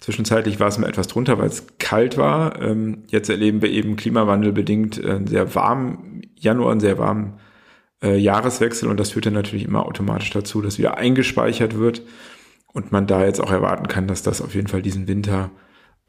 Zwischenzeitlich 0.00 0.58
war 0.58 0.68
es 0.68 0.78
mal 0.78 0.88
etwas 0.88 1.08
drunter, 1.08 1.38
weil 1.38 1.48
es 1.48 1.66
kalt 1.78 2.16
war. 2.16 2.60
Ähm, 2.60 3.04
jetzt 3.08 3.28
erleben 3.28 3.60
wir 3.60 3.70
eben 3.70 3.96
klimawandelbedingt 3.96 5.02
äh, 5.02 5.10
einen 5.10 5.26
sehr 5.26 5.54
warmen 5.54 6.22
Januar, 6.36 6.72
einen 6.72 6.80
sehr 6.80 6.98
warmen 6.98 7.38
äh, 8.02 8.16
Jahreswechsel 8.16 8.88
und 8.88 8.98
das 8.98 9.10
führt 9.10 9.26
dann 9.26 9.34
natürlich 9.34 9.64
immer 9.64 9.84
automatisch 9.84 10.30
dazu, 10.30 10.62
dass 10.62 10.78
wieder 10.78 10.96
eingespeichert 10.96 11.76
wird 11.76 12.02
und 12.72 12.92
man 12.92 13.06
da 13.06 13.24
jetzt 13.24 13.40
auch 13.40 13.52
erwarten 13.52 13.88
kann, 13.88 14.06
dass 14.06 14.22
das 14.22 14.40
auf 14.40 14.54
jeden 14.54 14.68
Fall 14.68 14.80
diesen 14.80 15.06
Winter 15.06 15.50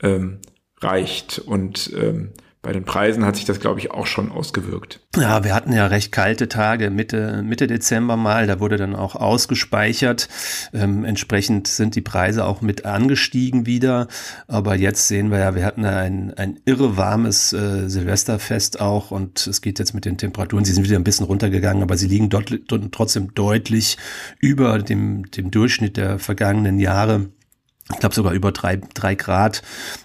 ähm, 0.01 0.39
reicht. 0.79 1.39
Und 1.39 1.91
ähm, 1.95 2.31
bei 2.63 2.73
den 2.73 2.85
Preisen 2.85 3.25
hat 3.25 3.37
sich 3.37 3.45
das, 3.45 3.59
glaube 3.59 3.79
ich, 3.79 3.89
auch 3.89 4.05
schon 4.05 4.31
ausgewirkt. 4.31 4.99
Ja, 5.15 5.43
wir 5.43 5.55
hatten 5.55 5.73
ja 5.73 5.87
recht 5.87 6.11
kalte 6.11 6.47
Tage 6.47 6.91
Mitte, 6.91 7.41
Mitte 7.43 7.65
Dezember 7.65 8.17
mal. 8.17 8.45
Da 8.45 8.59
wurde 8.59 8.77
dann 8.77 8.95
auch 8.95 9.15
ausgespeichert. 9.15 10.29
Ähm, 10.71 11.03
entsprechend 11.03 11.67
sind 11.67 11.95
die 11.95 12.01
Preise 12.01 12.45
auch 12.45 12.61
mit 12.61 12.85
angestiegen 12.85 13.65
wieder. 13.65 14.07
Aber 14.47 14.75
jetzt 14.75 15.07
sehen 15.07 15.31
wir 15.31 15.39
ja, 15.39 15.55
wir 15.55 15.65
hatten 15.65 15.85
ein, 15.85 16.35
ein 16.35 16.59
irre 16.65 16.97
warmes 16.97 17.51
äh, 17.51 17.89
Silvesterfest 17.89 18.79
auch 18.79 19.09
und 19.09 19.47
es 19.47 19.61
geht 19.61 19.79
jetzt 19.79 19.95
mit 19.95 20.05
den 20.05 20.19
Temperaturen. 20.19 20.63
Sie 20.63 20.73
sind 20.73 20.83
wieder 20.83 20.97
ein 20.97 21.03
bisschen 21.03 21.25
runtergegangen, 21.25 21.81
aber 21.81 21.97
sie 21.97 22.07
liegen 22.07 22.29
dort, 22.29 22.53
trotzdem 22.91 23.33
deutlich 23.33 23.97
über 24.39 24.77
dem, 24.77 25.31
dem 25.31 25.49
Durchschnitt 25.49 25.97
der 25.97 26.19
vergangenen 26.19 26.77
Jahre 26.77 27.31
ich 27.89 27.99
glaube 27.99 28.15
sogar 28.15 28.33
über 28.33 28.51
drei, 28.51 28.79
drei 28.93 29.15
Grad. 29.15 29.61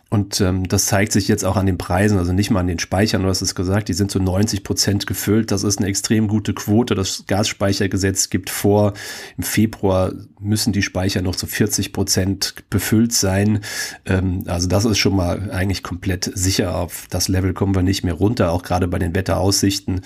Und 0.08 0.40
ähm, 0.40 0.68
das 0.68 0.86
zeigt 0.86 1.10
sich 1.10 1.26
jetzt 1.26 1.44
auch 1.44 1.56
an 1.56 1.66
den 1.66 1.78
Preisen, 1.78 2.16
also 2.16 2.32
nicht 2.32 2.50
mal 2.50 2.60
an 2.60 2.68
den 2.68 2.78
Speichern, 2.78 3.22
du 3.22 3.28
hast 3.28 3.42
es 3.42 3.56
gesagt, 3.56 3.88
die 3.88 3.92
sind 3.92 4.10
zu 4.10 4.20
90 4.20 4.62
Prozent 4.62 5.06
gefüllt. 5.06 5.50
Das 5.50 5.64
ist 5.64 5.78
eine 5.78 5.88
extrem 5.88 6.28
gute 6.28 6.54
Quote. 6.54 6.94
Das 6.94 7.24
Gasspeichergesetz 7.26 8.30
gibt 8.30 8.48
vor, 8.48 8.92
im 9.36 9.42
Februar 9.42 10.12
müssen 10.38 10.72
die 10.72 10.82
Speicher 10.82 11.22
noch 11.22 11.34
zu 11.34 11.48
40 11.48 11.92
Prozent 11.92 12.54
befüllt 12.70 13.12
sein. 13.12 13.60
Ähm, 14.04 14.44
also 14.46 14.68
das 14.68 14.84
ist 14.84 14.98
schon 14.98 15.16
mal 15.16 15.50
eigentlich 15.50 15.82
komplett 15.82 16.30
sicher. 16.34 16.76
Auf 16.76 17.06
das 17.10 17.26
Level 17.26 17.52
kommen 17.52 17.74
wir 17.74 17.82
nicht 17.82 18.04
mehr 18.04 18.14
runter, 18.14 18.52
auch 18.52 18.62
gerade 18.62 18.86
bei 18.86 19.00
den 19.00 19.14
Wetteraussichten. 19.14 20.02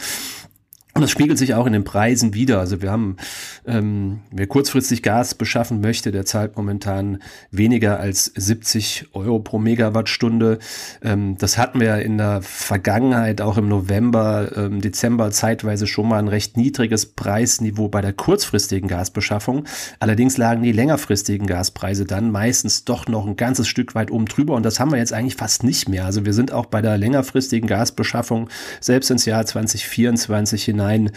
Und 0.92 1.02
das 1.02 1.10
spiegelt 1.12 1.38
sich 1.38 1.54
auch 1.54 1.66
in 1.66 1.72
den 1.72 1.84
Preisen 1.84 2.34
wieder. 2.34 2.58
Also 2.58 2.82
wir 2.82 2.90
haben, 2.90 3.16
ähm, 3.64 4.20
wer 4.32 4.48
kurzfristig 4.48 5.02
Gas 5.02 5.34
beschaffen 5.34 5.80
möchte, 5.80 6.10
der 6.10 6.26
zahlt 6.26 6.56
momentan 6.56 7.22
weniger 7.52 8.00
als 8.00 8.24
70 8.34 9.06
Euro 9.12 9.38
pro 9.38 9.58
Megawattstunde. 9.58 10.58
Ähm, 11.02 11.36
das 11.38 11.58
hatten 11.58 11.80
wir 11.80 11.98
in 11.98 12.18
der 12.18 12.42
Vergangenheit, 12.42 13.40
auch 13.40 13.56
im 13.56 13.68
November, 13.68 14.50
ähm, 14.56 14.80
Dezember 14.80 15.30
zeitweise 15.30 15.86
schon 15.86 16.08
mal 16.08 16.18
ein 16.18 16.28
recht 16.28 16.56
niedriges 16.56 17.06
Preisniveau 17.06 17.88
bei 17.88 18.00
der 18.00 18.12
kurzfristigen 18.12 18.88
Gasbeschaffung. 18.88 19.66
Allerdings 20.00 20.38
lagen 20.38 20.62
die 20.62 20.72
längerfristigen 20.72 21.46
Gaspreise 21.46 22.04
dann 22.04 22.32
meistens 22.32 22.84
doch 22.84 23.06
noch 23.06 23.26
ein 23.26 23.36
ganzes 23.36 23.68
Stück 23.68 23.94
weit 23.94 24.10
oben 24.10 24.26
drüber. 24.26 24.54
Und 24.54 24.64
das 24.64 24.80
haben 24.80 24.90
wir 24.90 24.98
jetzt 24.98 25.12
eigentlich 25.12 25.36
fast 25.36 25.62
nicht 25.62 25.88
mehr. 25.88 26.04
Also 26.04 26.24
wir 26.24 26.32
sind 26.32 26.52
auch 26.52 26.66
bei 26.66 26.82
der 26.82 26.98
längerfristigen 26.98 27.68
Gasbeschaffung 27.68 28.48
selbst 28.80 29.10
ins 29.10 29.24
Jahr 29.24 29.46
2024 29.46 30.64
hinein 30.64 30.79
hinein 30.80 31.10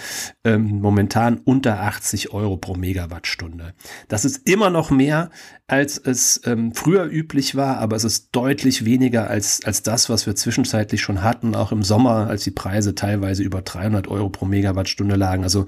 ähm, 0.44 0.80
momentan 0.82 1.38
unter 1.38 1.82
80 1.82 2.34
Euro 2.34 2.58
pro 2.58 2.76
Megawattstunde. 2.76 3.74
Das 4.08 4.26
ist 4.26 4.48
immer 4.48 4.70
noch 4.70 4.92
mehr, 4.92 5.30
als 5.68 5.98
es 5.98 6.42
ähm, 6.46 6.74
früher 6.74 7.06
üblich 7.06 7.56
war, 7.56 7.78
aber 7.78 7.96
es 7.96 8.04
ist 8.04 8.30
deutlich 8.34 8.86
weniger 8.86 9.30
als, 9.30 9.64
als 9.64 9.84
das, 9.84 10.10
was 10.10 10.26
wir 10.26 10.36
zwischenzeitlich 10.36 11.02
schon 11.02 11.24
hatten, 11.24 11.56
auch 11.56 11.72
im 11.72 11.84
Sommer, 11.84 12.28
als 12.28 12.44
die 12.44 12.52
Preise 12.52 12.96
teilweise 12.96 13.44
über 13.44 13.62
300 13.62 14.08
Euro 14.08 14.30
pro 14.30 14.46
Megawattstunde 14.46 15.16
lagen. 15.16 15.44
Also 15.44 15.66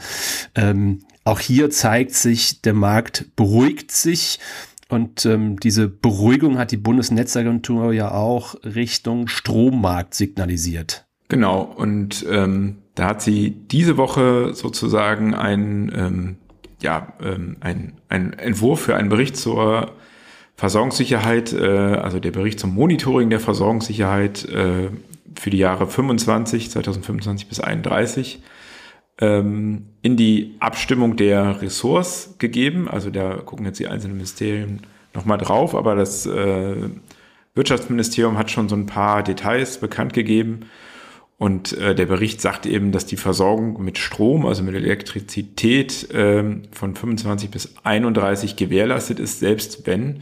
ähm, 0.56 1.00
auch 1.24 1.40
hier 1.40 1.70
zeigt 1.70 2.14
sich, 2.14 2.62
der 2.62 2.74
Markt 2.74 3.36
beruhigt 3.36 3.92
sich. 3.92 4.40
Und 4.88 5.26
ähm, 5.26 5.60
diese 5.60 5.88
Beruhigung 5.88 6.60
hat 6.60 6.72
die 6.72 6.78
Bundesnetzagentur 6.78 7.92
ja 7.92 8.12
auch 8.12 8.56
Richtung 8.64 9.28
Strommarkt 9.28 10.14
signalisiert. 10.14 11.08
Genau, 11.28 11.62
und 11.62 12.24
ähm, 12.30 12.84
da 12.96 13.08
hat 13.08 13.22
sie 13.22 13.52
diese 13.52 13.98
Woche 13.98 14.54
sozusagen 14.54 15.34
ein, 15.34 15.92
ähm, 15.96 16.38
ja, 16.82 17.14
ähm, 17.22 17.58
ein, 17.60 17.94
ein 18.10 18.34
Entwurf 18.34 18.82
für 18.82 18.96
einen 18.96 19.10
Bericht 19.10 19.38
zur 19.38 19.92
Versorgungssicherheit, 20.56 21.54
äh, 21.54 21.68
also 21.68 22.20
der 22.20 22.32
Bericht 22.32 22.60
zum 22.60 22.74
Monitoring 22.74 23.30
der 23.30 23.42
Versorgungssicherheit 23.42 24.46
äh, 24.46 24.90
für 25.36 25.50
die 25.50 25.58
Jahre 25.58 25.88
25, 25.88 26.72
2025 26.72 27.50
bis 27.50 27.60
31 27.60 28.42
ähm, 29.20 29.88
in 30.02 30.16
die 30.16 30.56
Abstimmung 30.60 31.18
der 31.18 31.62
Ressorts 31.62 32.36
gegeben. 32.38 32.88
Also 32.88 33.10
da 33.10 33.36
gucken 33.36 33.66
jetzt 33.66 33.80
die 33.80 33.88
einzelnen 33.88 34.16
Ministerien 34.16 34.82
nochmal 35.14 35.38
drauf, 35.38 35.76
aber 35.76 35.96
das 35.96 36.26
äh, 36.26 36.76
Wirtschaftsministerium 37.54 38.38
hat 38.38 38.52
schon 38.52 38.70
so 38.70 38.76
ein 38.76 38.86
paar 38.86 39.24
Details 39.24 39.80
bekannt 39.80 40.14
gegeben. 40.14 40.62
Und 41.38 41.74
äh, 41.74 41.94
der 41.96 42.06
Bericht 42.06 42.40
sagt 42.40 42.66
eben, 42.66 42.92
dass 42.92 43.06
die 43.06 43.18
Versorgung 43.18 43.84
mit 43.84 43.98
Strom, 43.98 44.46
also 44.46 44.64
mit 44.64 44.74
Elektrizität 44.74 46.08
ähm, 46.14 46.64
von 46.72 46.96
25 46.96 47.50
bis 47.50 47.76
31 47.84 48.56
gewährleistet 48.56 49.20
ist, 49.20 49.40
selbst 49.40 49.86
wenn 49.86 50.22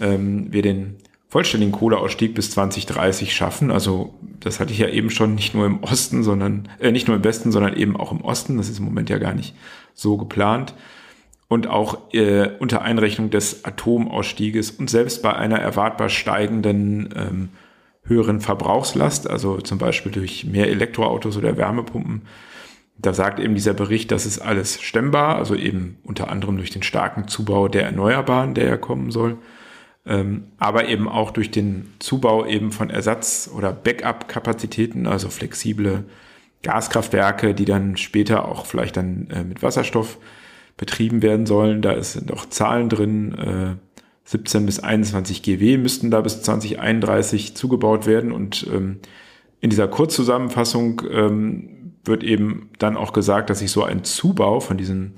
ähm, 0.00 0.52
wir 0.52 0.62
den 0.62 0.96
vollständigen 1.28 1.72
Kohleausstieg 1.72 2.34
bis 2.34 2.50
2030 2.52 3.34
schaffen. 3.34 3.70
Also 3.70 4.14
das 4.40 4.58
hatte 4.58 4.72
ich 4.72 4.78
ja 4.78 4.88
eben 4.88 5.10
schon 5.10 5.34
nicht 5.34 5.54
nur 5.54 5.66
im 5.66 5.82
Osten, 5.82 6.22
sondern 6.22 6.68
äh, 6.78 6.90
nicht 6.90 7.06
nur 7.06 7.16
im 7.16 7.24
Westen, 7.24 7.52
sondern 7.52 7.76
eben 7.76 7.96
auch 7.96 8.12
im 8.12 8.22
Osten. 8.22 8.56
Das 8.56 8.70
ist 8.70 8.78
im 8.78 8.86
Moment 8.86 9.10
ja 9.10 9.18
gar 9.18 9.34
nicht 9.34 9.54
so 9.92 10.16
geplant. 10.16 10.72
Und 11.48 11.66
auch 11.66 12.12
äh, 12.12 12.48
unter 12.58 12.80
Einrechnung 12.82 13.30
des 13.30 13.64
Atomausstieges 13.64 14.70
und 14.70 14.88
selbst 14.88 15.22
bei 15.22 15.34
einer 15.34 15.58
erwartbar 15.58 16.08
steigenden 16.08 17.14
ähm, 17.14 17.48
höheren 18.06 18.40
Verbrauchslast, 18.40 19.28
also 19.28 19.58
zum 19.60 19.78
Beispiel 19.78 20.12
durch 20.12 20.44
mehr 20.44 20.68
Elektroautos 20.68 21.36
oder 21.36 21.56
Wärmepumpen. 21.56 22.22
Da 22.98 23.12
sagt 23.12 23.40
eben 23.40 23.54
dieser 23.54 23.74
Bericht, 23.74 24.10
das 24.10 24.24
ist 24.24 24.38
alles 24.38 24.80
stemmbar, 24.80 25.36
also 25.36 25.54
eben 25.54 25.98
unter 26.02 26.30
anderem 26.30 26.56
durch 26.56 26.70
den 26.70 26.82
starken 26.82 27.28
Zubau 27.28 27.68
der 27.68 27.84
Erneuerbaren, 27.84 28.54
der 28.54 28.66
ja 28.66 28.76
kommen 28.76 29.10
soll, 29.10 29.36
ähm, 30.06 30.44
aber 30.58 30.88
eben 30.88 31.08
auch 31.08 31.30
durch 31.30 31.50
den 31.50 31.92
Zubau 31.98 32.46
eben 32.46 32.72
von 32.72 32.88
Ersatz- 32.88 33.50
oder 33.54 33.72
Backup-Kapazitäten, 33.72 35.06
also 35.06 35.28
flexible 35.28 36.04
Gaskraftwerke, 36.62 37.54
die 37.54 37.64
dann 37.64 37.96
später 37.96 38.46
auch 38.46 38.66
vielleicht 38.66 38.96
dann 38.96 39.28
äh, 39.30 39.44
mit 39.44 39.62
Wasserstoff 39.62 40.18
betrieben 40.76 41.22
werden 41.22 41.46
sollen. 41.46 41.82
Da 41.82 42.02
sind 42.02 42.32
auch 42.32 42.46
Zahlen 42.46 42.88
drin, 42.88 43.34
äh, 43.34 43.85
17 44.26 44.66
bis 44.66 44.80
21 44.80 45.42
GW 45.42 45.78
müssten 45.78 46.10
da 46.10 46.20
bis 46.20 46.42
2031 46.42 47.56
zugebaut 47.56 48.06
werden. 48.06 48.32
Und 48.32 48.66
ähm, 48.72 48.98
in 49.60 49.70
dieser 49.70 49.88
Kurzzusammenfassung 49.88 51.02
ähm, 51.10 51.92
wird 52.04 52.24
eben 52.24 52.70
dann 52.78 52.96
auch 52.96 53.12
gesagt, 53.12 53.50
dass 53.50 53.60
sich 53.60 53.70
so 53.70 53.84
ein 53.84 54.04
Zubau 54.04 54.60
von 54.60 54.76
diesen 54.76 55.14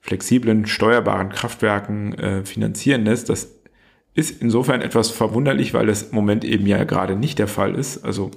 flexiblen, 0.00 0.66
steuerbaren 0.66 1.30
Kraftwerken 1.30 2.14
äh, 2.14 2.44
finanzieren 2.44 3.04
lässt. 3.04 3.28
Das 3.28 3.48
ist 4.14 4.42
insofern 4.42 4.80
etwas 4.80 5.10
verwunderlich, 5.10 5.72
weil 5.72 5.86
das 5.86 6.02
im 6.02 6.14
Moment 6.16 6.44
eben 6.44 6.66
ja 6.66 6.82
gerade 6.82 7.14
nicht 7.14 7.38
der 7.38 7.48
Fall 7.48 7.76
ist. 7.76 8.04
Also 8.04 8.32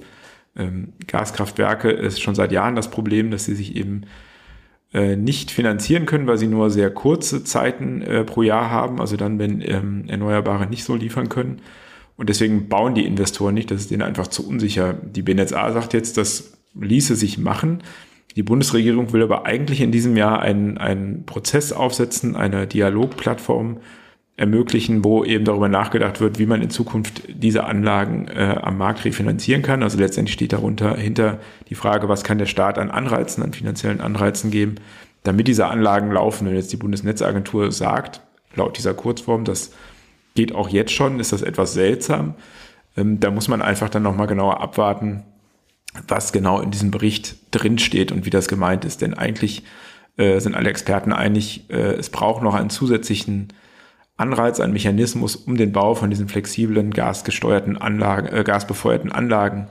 ähm, 0.56 0.92
Gaskraftwerke 1.08 1.90
ist 1.90 2.20
schon 2.20 2.36
seit 2.36 2.52
Jahren 2.52 2.76
das 2.76 2.90
Problem, 2.90 3.32
dass 3.32 3.46
sie 3.46 3.56
sich 3.56 3.74
eben 3.74 4.02
nicht 5.16 5.50
finanzieren 5.50 6.06
können, 6.06 6.26
weil 6.26 6.38
sie 6.38 6.46
nur 6.46 6.70
sehr 6.70 6.90
kurze 6.90 7.44
Zeiten 7.44 8.02
äh, 8.02 8.24
pro 8.24 8.42
Jahr 8.42 8.70
haben, 8.70 9.00
also 9.00 9.16
dann, 9.16 9.38
wenn 9.38 9.62
ähm, 9.62 10.04
Erneuerbare 10.08 10.66
nicht 10.66 10.84
so 10.84 10.94
liefern 10.94 11.28
können. 11.28 11.60
Und 12.16 12.28
deswegen 12.28 12.68
bauen 12.68 12.94
die 12.94 13.06
Investoren 13.06 13.54
nicht, 13.54 13.70
das 13.70 13.80
ist 13.82 13.90
denen 13.90 14.02
einfach 14.02 14.28
zu 14.28 14.46
unsicher. 14.46 14.92
Die 14.92 15.22
BNetzA 15.22 15.72
sagt 15.72 15.94
jetzt, 15.94 16.18
das 16.18 16.52
ließe 16.78 17.16
sich 17.16 17.38
machen. 17.38 17.82
Die 18.36 18.42
Bundesregierung 18.42 19.12
will 19.12 19.22
aber 19.22 19.46
eigentlich 19.46 19.80
in 19.80 19.92
diesem 19.92 20.16
Jahr 20.16 20.40
einen, 20.40 20.78
einen 20.78 21.24
Prozess 21.26 21.72
aufsetzen, 21.72 22.36
eine 22.36 22.66
Dialogplattform 22.66 23.78
ermöglichen, 24.36 25.04
wo 25.04 25.24
eben 25.24 25.44
darüber 25.44 25.68
nachgedacht 25.68 26.20
wird, 26.20 26.38
wie 26.38 26.46
man 26.46 26.62
in 26.62 26.70
Zukunft 26.70 27.22
diese 27.28 27.64
Anlagen 27.64 28.28
äh, 28.28 28.58
am 28.60 28.78
Markt 28.78 29.04
refinanzieren 29.04 29.62
kann. 29.62 29.82
Also 29.82 29.98
letztendlich 29.98 30.32
steht 30.32 30.52
darunter 30.52 30.96
hinter 30.96 31.38
die 31.68 31.74
Frage, 31.74 32.08
was 32.08 32.24
kann 32.24 32.38
der 32.38 32.46
Staat 32.46 32.78
an 32.78 32.90
Anreizen, 32.90 33.42
an 33.42 33.52
finanziellen 33.52 34.00
Anreizen 34.00 34.50
geben, 34.50 34.76
damit 35.22 35.48
diese 35.48 35.66
Anlagen 35.66 36.10
laufen. 36.10 36.46
Wenn 36.46 36.56
jetzt 36.56 36.72
die 36.72 36.78
Bundesnetzagentur 36.78 37.70
sagt, 37.72 38.22
laut 38.54 38.78
dieser 38.78 38.94
Kurzform, 38.94 39.44
das 39.44 39.72
geht 40.34 40.54
auch 40.54 40.70
jetzt 40.70 40.92
schon, 40.92 41.20
ist 41.20 41.32
das 41.32 41.42
etwas 41.42 41.74
seltsam. 41.74 42.34
Ähm, 42.96 43.20
da 43.20 43.30
muss 43.30 43.48
man 43.48 43.60
einfach 43.60 43.90
dann 43.90 44.02
nochmal 44.02 44.26
genauer 44.26 44.62
abwarten, 44.62 45.24
was 46.08 46.32
genau 46.32 46.60
in 46.60 46.70
diesem 46.70 46.90
Bericht 46.90 47.36
drinsteht 47.50 48.10
und 48.12 48.24
wie 48.24 48.30
das 48.30 48.48
gemeint 48.48 48.86
ist. 48.86 49.02
Denn 49.02 49.12
eigentlich 49.12 49.62
äh, 50.16 50.40
sind 50.40 50.54
alle 50.54 50.70
Experten 50.70 51.12
einig, 51.12 51.68
äh, 51.70 51.94
es 51.94 52.08
braucht 52.08 52.42
noch 52.42 52.54
einen 52.54 52.70
zusätzlichen 52.70 53.48
Anreiz, 54.22 54.60
einen 54.60 54.72
Mechanismus, 54.72 55.36
um 55.36 55.56
den 55.56 55.72
Bau 55.72 55.94
von 55.94 56.08
diesen 56.08 56.28
flexiblen 56.28 56.92
gasgesteuerten 56.92 57.76
Anlagen, 57.76 58.28
äh, 58.28 58.44
gasbefeuerten 58.44 59.12
Anlagen 59.12 59.66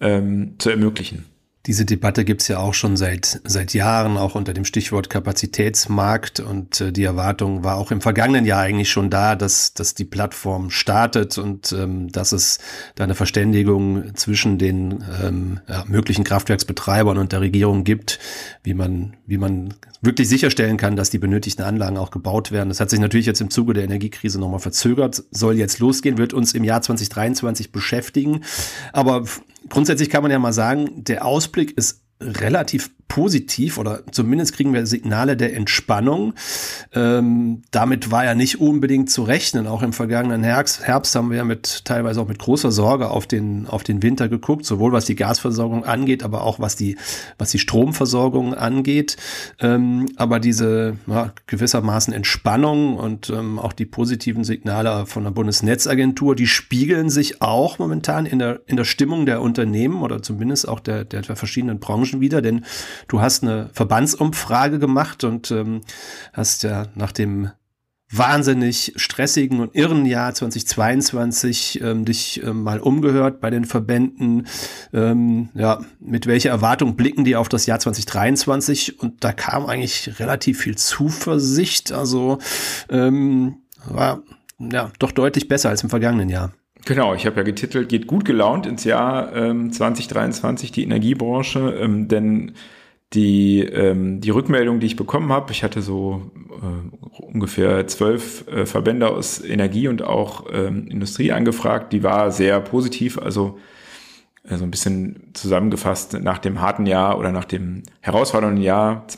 ähm, 0.00 0.54
zu 0.58 0.70
ermöglichen. 0.70 1.24
Diese 1.68 1.84
Debatte 1.84 2.24
gibt 2.24 2.40
es 2.40 2.48
ja 2.48 2.60
auch 2.60 2.72
schon 2.72 2.96
seit, 2.96 3.42
seit 3.44 3.74
Jahren, 3.74 4.16
auch 4.16 4.34
unter 4.34 4.54
dem 4.54 4.64
Stichwort 4.64 5.10
Kapazitätsmarkt. 5.10 6.40
Und 6.40 6.80
äh, 6.80 6.92
die 6.92 7.04
Erwartung 7.04 7.62
war 7.62 7.76
auch 7.76 7.90
im 7.90 8.00
vergangenen 8.00 8.46
Jahr 8.46 8.62
eigentlich 8.62 8.90
schon 8.90 9.10
da, 9.10 9.36
dass, 9.36 9.74
dass 9.74 9.94
die 9.94 10.06
Plattform 10.06 10.70
startet 10.70 11.36
und 11.36 11.70
ähm, 11.72 12.10
dass 12.10 12.32
es 12.32 12.58
da 12.94 13.04
eine 13.04 13.14
Verständigung 13.14 14.14
zwischen 14.14 14.56
den 14.56 15.04
ähm, 15.22 15.60
ja, 15.68 15.84
möglichen 15.86 16.24
Kraftwerksbetreibern 16.24 17.18
und 17.18 17.32
der 17.32 17.42
Regierung 17.42 17.84
gibt, 17.84 18.18
wie 18.62 18.72
man, 18.72 19.18
wie 19.26 19.36
man 19.36 19.74
wirklich 20.00 20.30
sicherstellen 20.30 20.78
kann, 20.78 20.96
dass 20.96 21.10
die 21.10 21.18
benötigten 21.18 21.66
Anlagen 21.66 21.98
auch 21.98 22.10
gebaut 22.10 22.50
werden. 22.50 22.70
Das 22.70 22.80
hat 22.80 22.88
sich 22.88 23.00
natürlich 23.00 23.26
jetzt 23.26 23.42
im 23.42 23.50
Zuge 23.50 23.74
der 23.74 23.84
Energiekrise 23.84 24.40
nochmal 24.40 24.60
verzögert, 24.60 25.22
soll 25.32 25.58
jetzt 25.58 25.80
losgehen, 25.80 26.16
wird 26.16 26.32
uns 26.32 26.54
im 26.54 26.64
Jahr 26.64 26.80
2023 26.80 27.72
beschäftigen. 27.72 28.40
Aber 28.94 29.24
grundsätzlich 29.68 30.10
kann 30.10 30.22
man 30.22 30.30
ja 30.30 30.38
mal 30.38 30.52
sagen, 30.52 31.04
der 31.04 31.24
Ausblick 31.24 31.76
ist 31.76 32.02
relativ 32.20 32.90
positiv 33.08 33.78
oder 33.78 34.02
zumindest 34.12 34.54
kriegen 34.54 34.74
wir 34.74 34.86
Signale 34.86 35.36
der 35.36 35.56
Entspannung. 35.56 36.34
Ähm, 36.94 37.62
damit 37.70 38.10
war 38.10 38.24
ja 38.24 38.34
nicht 38.34 38.60
unbedingt 38.60 39.10
zu 39.10 39.22
rechnen. 39.22 39.66
Auch 39.66 39.82
im 39.82 39.94
vergangenen 39.94 40.44
Herbst, 40.44 40.86
Herbst 40.86 41.14
haben 41.14 41.30
wir 41.30 41.44
mit 41.44 41.84
teilweise 41.86 42.20
auch 42.20 42.28
mit 42.28 42.38
großer 42.38 42.70
Sorge 42.70 43.10
auf 43.10 43.26
den 43.26 43.66
auf 43.66 43.82
den 43.82 44.02
Winter 44.02 44.28
geguckt, 44.28 44.66
sowohl 44.66 44.92
was 44.92 45.06
die 45.06 45.16
Gasversorgung 45.16 45.84
angeht, 45.84 46.22
aber 46.22 46.42
auch 46.42 46.60
was 46.60 46.76
die 46.76 46.96
was 47.38 47.50
die 47.50 47.58
Stromversorgung 47.58 48.54
angeht. 48.54 49.16
Ähm, 49.58 50.06
aber 50.16 50.38
diese 50.38 50.98
ja, 51.06 51.32
gewissermaßen 51.46 52.12
Entspannung 52.12 52.96
und 52.96 53.30
ähm, 53.30 53.58
auch 53.58 53.72
die 53.72 53.86
positiven 53.86 54.44
Signale 54.44 55.06
von 55.06 55.24
der 55.24 55.30
Bundesnetzagentur, 55.30 56.36
die 56.36 56.46
spiegeln 56.46 57.08
sich 57.08 57.40
auch 57.40 57.78
momentan 57.78 58.26
in 58.26 58.38
der 58.38 58.60
in 58.66 58.76
der 58.76 58.84
Stimmung 58.84 59.24
der 59.24 59.40
Unternehmen 59.40 60.02
oder 60.02 60.22
zumindest 60.22 60.68
auch 60.68 60.80
der 60.80 61.04
der 61.04 61.24
verschiedenen 61.24 61.80
Branchen 61.80 62.20
wieder, 62.20 62.42
denn 62.42 62.64
Du 63.06 63.20
hast 63.20 63.42
eine 63.42 63.70
Verbandsumfrage 63.72 64.78
gemacht 64.78 65.24
und 65.24 65.50
ähm, 65.50 65.82
hast 66.32 66.64
ja 66.64 66.86
nach 66.94 67.12
dem 67.12 67.50
wahnsinnig 68.10 68.94
stressigen 68.96 69.60
und 69.60 69.74
irren 69.74 70.06
Jahr 70.06 70.32
2022 70.34 71.80
ähm, 71.82 72.04
dich 72.04 72.42
ähm, 72.42 72.62
mal 72.62 72.80
umgehört 72.80 73.40
bei 73.40 73.50
den 73.50 73.64
Verbänden. 73.64 74.46
Ähm, 74.92 75.50
ja, 75.54 75.80
mit 76.00 76.26
welcher 76.26 76.50
Erwartung 76.50 76.96
blicken 76.96 77.24
die 77.24 77.36
auf 77.36 77.48
das 77.48 77.66
Jahr 77.66 77.78
2023? 77.78 79.00
Und 79.00 79.24
da 79.24 79.32
kam 79.32 79.66
eigentlich 79.66 80.18
relativ 80.18 80.60
viel 80.60 80.76
Zuversicht. 80.76 81.92
Also 81.92 82.38
ähm, 82.88 83.58
war 83.84 84.22
ja 84.58 84.90
doch 84.98 85.12
deutlich 85.12 85.48
besser 85.48 85.68
als 85.68 85.82
im 85.82 85.90
vergangenen 85.90 86.30
Jahr. 86.30 86.52
Genau, 86.84 87.14
ich 87.14 87.26
habe 87.26 87.36
ja 87.36 87.42
getitelt, 87.42 87.90
geht 87.90 88.06
gut 88.06 88.24
gelaunt 88.24 88.64
ins 88.64 88.84
Jahr 88.84 89.34
ähm, 89.34 89.72
2023 89.72 90.72
die 90.72 90.84
Energiebranche, 90.84 91.74
ähm, 91.74 92.08
denn 92.08 92.52
die, 93.14 93.60
ähm, 93.60 94.20
die 94.20 94.30
Rückmeldung, 94.30 94.80
die 94.80 94.86
ich 94.86 94.96
bekommen 94.96 95.32
habe, 95.32 95.52
ich 95.52 95.64
hatte 95.64 95.80
so 95.80 96.30
äh, 96.50 97.22
ungefähr 97.22 97.86
zwölf 97.86 98.46
äh, 98.48 98.66
Verbände 98.66 99.08
aus 99.08 99.42
Energie 99.42 99.88
und 99.88 100.02
auch 100.02 100.44
ähm, 100.52 100.88
Industrie 100.88 101.32
angefragt, 101.32 101.92
die 101.92 102.02
war 102.02 102.30
sehr 102.30 102.60
positiv, 102.60 103.18
also 103.18 103.58
äh, 104.44 104.56
so 104.56 104.64
ein 104.64 104.70
bisschen 104.70 105.30
zusammengefasst 105.32 106.20
nach 106.20 106.38
dem 106.38 106.60
harten 106.60 106.84
Jahr 106.84 107.18
oder 107.18 107.32
nach 107.32 107.46
dem 107.46 107.82
herausfordernden 108.00 108.62
Jahr 108.62 109.08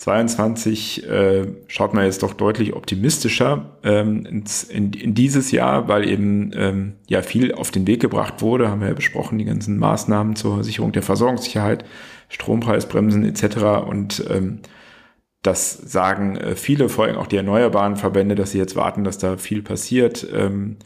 2022 0.00 1.06
äh, 1.08 1.46
schaut 1.66 1.92
man 1.92 2.06
jetzt 2.06 2.22
doch 2.22 2.32
deutlich 2.32 2.74
optimistischer 2.74 3.76
ähm, 3.82 4.24
ins, 4.24 4.62
in, 4.64 4.94
in 4.94 5.14
dieses 5.14 5.50
Jahr, 5.50 5.88
weil 5.88 6.08
eben 6.08 6.52
ähm, 6.54 6.94
ja 7.06 7.20
viel 7.20 7.52
auf 7.52 7.70
den 7.70 7.86
Weg 7.86 8.00
gebracht 8.00 8.40
wurde, 8.40 8.70
haben 8.70 8.80
wir 8.80 8.88
ja 8.88 8.94
besprochen, 8.94 9.36
die 9.36 9.44
ganzen 9.44 9.78
Maßnahmen 9.78 10.36
zur 10.36 10.64
Sicherung 10.64 10.92
der 10.92 11.02
Versorgungssicherheit, 11.02 11.84
Strompreisbremsen 12.30 13.26
etc. 13.26 13.84
Und 13.86 14.24
ähm, 14.30 14.60
das 15.42 15.72
sagen 15.72 16.36
äh, 16.36 16.56
viele, 16.56 16.88
vor 16.88 17.04
allem 17.04 17.16
auch 17.16 17.26
die 17.26 17.36
erneuerbaren 17.36 17.96
Verbände, 17.96 18.36
dass 18.36 18.52
sie 18.52 18.58
jetzt 18.58 18.76
warten, 18.76 19.04
dass 19.04 19.18
da 19.18 19.36
viel 19.36 19.62
passiert. 19.62 20.26
Ähm, 20.32 20.76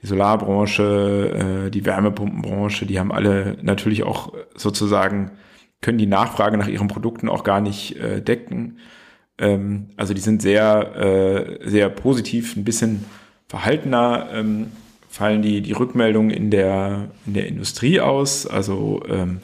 die 0.00 0.06
Solarbranche, 0.06 1.66
äh, 1.66 1.70
die 1.72 1.84
Wärmepumpenbranche, 1.84 2.86
die 2.86 3.00
haben 3.00 3.10
alle 3.10 3.56
natürlich 3.62 4.04
auch 4.04 4.32
sozusagen, 4.54 5.32
können 5.84 5.98
die 5.98 6.06
Nachfrage 6.06 6.56
nach 6.56 6.66
ihren 6.66 6.88
Produkten 6.88 7.28
auch 7.28 7.44
gar 7.44 7.60
nicht 7.60 7.96
äh, 7.96 8.22
decken. 8.22 8.78
Ähm, 9.36 9.90
also 9.98 10.14
die 10.14 10.20
sind 10.22 10.40
sehr, 10.40 10.96
äh, 10.96 11.68
sehr 11.68 11.90
positiv, 11.90 12.56
ein 12.56 12.64
bisschen 12.64 13.04
verhaltener. 13.48 14.28
Ähm, 14.32 14.68
fallen 15.10 15.42
die, 15.42 15.60
die 15.60 15.72
Rückmeldungen 15.72 16.30
in 16.30 16.50
der, 16.50 17.10
in 17.26 17.34
der 17.34 17.46
Industrie 17.46 18.00
aus. 18.00 18.46
Also 18.46 19.02
ähm, 19.08 19.42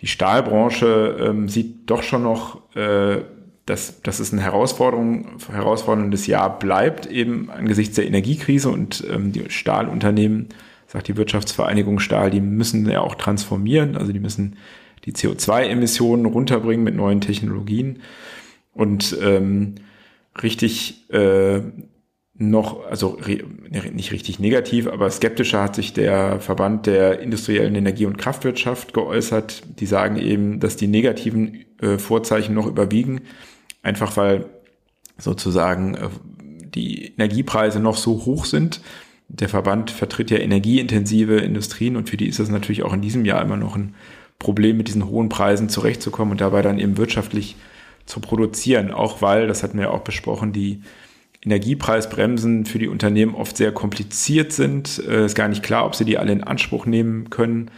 die 0.00 0.06
Stahlbranche 0.06 1.18
ähm, 1.20 1.50
sieht 1.50 1.90
doch 1.90 2.02
schon 2.02 2.22
noch, 2.22 2.62
äh, 2.74 3.18
dass, 3.66 4.00
dass 4.00 4.20
es 4.20 4.32
ein 4.32 4.38
Herausforderung, 4.38 5.38
herausforderndes 5.52 6.26
Jahr 6.26 6.58
bleibt, 6.58 7.04
eben 7.04 7.50
angesichts 7.50 7.96
der 7.96 8.06
Energiekrise 8.06 8.70
und 8.70 9.04
ähm, 9.12 9.32
die 9.32 9.50
Stahlunternehmen, 9.50 10.48
sagt 10.86 11.08
die 11.08 11.18
Wirtschaftsvereinigung 11.18 11.98
Stahl, 11.98 12.30
die 12.30 12.40
müssen 12.40 12.88
ja 12.88 13.02
auch 13.02 13.16
transformieren, 13.16 13.98
also 13.98 14.12
die 14.12 14.20
müssen 14.20 14.56
die 15.04 15.12
CO2-Emissionen 15.12 16.26
runterbringen 16.26 16.84
mit 16.84 16.94
neuen 16.94 17.20
Technologien 17.20 18.00
und 18.72 19.16
ähm, 19.22 19.76
richtig 20.42 21.10
äh, 21.10 21.60
noch, 22.38 22.86
also 22.86 23.18
ne, 23.26 23.90
nicht 23.92 24.12
richtig 24.12 24.38
negativ, 24.38 24.86
aber 24.86 25.10
skeptischer 25.10 25.60
hat 25.60 25.74
sich 25.74 25.92
der 25.92 26.40
Verband 26.40 26.86
der 26.86 27.20
industriellen 27.20 27.74
Energie- 27.74 28.06
und 28.06 28.16
Kraftwirtschaft 28.16 28.94
geäußert. 28.94 29.64
Die 29.80 29.86
sagen 29.86 30.16
eben, 30.16 30.60
dass 30.60 30.76
die 30.76 30.86
negativen 30.86 31.64
äh, 31.80 31.98
Vorzeichen 31.98 32.54
noch 32.54 32.66
überwiegen, 32.66 33.22
einfach 33.82 34.16
weil 34.16 34.46
sozusagen 35.18 35.94
äh, 35.94 36.08
die 36.74 37.06
Energiepreise 37.06 37.80
noch 37.80 37.96
so 37.96 38.24
hoch 38.24 38.44
sind. 38.44 38.80
Der 39.26 39.48
Verband 39.48 39.90
vertritt 39.90 40.30
ja 40.30 40.38
energieintensive 40.38 41.38
Industrien 41.38 41.96
und 41.96 42.08
für 42.08 42.16
die 42.16 42.28
ist 42.28 42.38
es 42.38 42.48
natürlich 42.48 42.84
auch 42.84 42.92
in 42.92 43.02
diesem 43.02 43.24
Jahr 43.24 43.42
immer 43.42 43.56
noch 43.56 43.74
ein 43.74 43.94
Problem, 44.38 44.76
mit 44.76 44.88
diesen 44.88 45.08
hohen 45.08 45.28
Preisen 45.28 45.68
zurechtzukommen 45.68 46.32
und 46.32 46.40
dabei 46.40 46.62
dann 46.62 46.78
eben 46.78 46.96
wirtschaftlich 46.96 47.56
zu 48.06 48.20
produzieren, 48.20 48.90
auch 48.90 49.20
weil, 49.20 49.46
das 49.46 49.62
hatten 49.62 49.78
wir 49.78 49.86
ja 49.86 49.90
auch 49.90 50.00
besprochen, 50.00 50.52
die 50.52 50.82
Energiepreisbremsen 51.42 52.66
für 52.66 52.78
die 52.78 52.88
Unternehmen 52.88 53.34
oft 53.34 53.56
sehr 53.56 53.72
kompliziert 53.72 54.52
sind. 54.52 54.88
Es 54.88 54.98
äh, 54.98 55.26
ist 55.26 55.34
gar 55.34 55.48
nicht 55.48 55.62
klar, 55.62 55.86
ob 55.86 55.94
sie 55.94 56.04
die 56.04 56.18
alle 56.18 56.32
in 56.32 56.42
Anspruch 56.42 56.86
nehmen 56.86 57.30
können. 57.30 57.70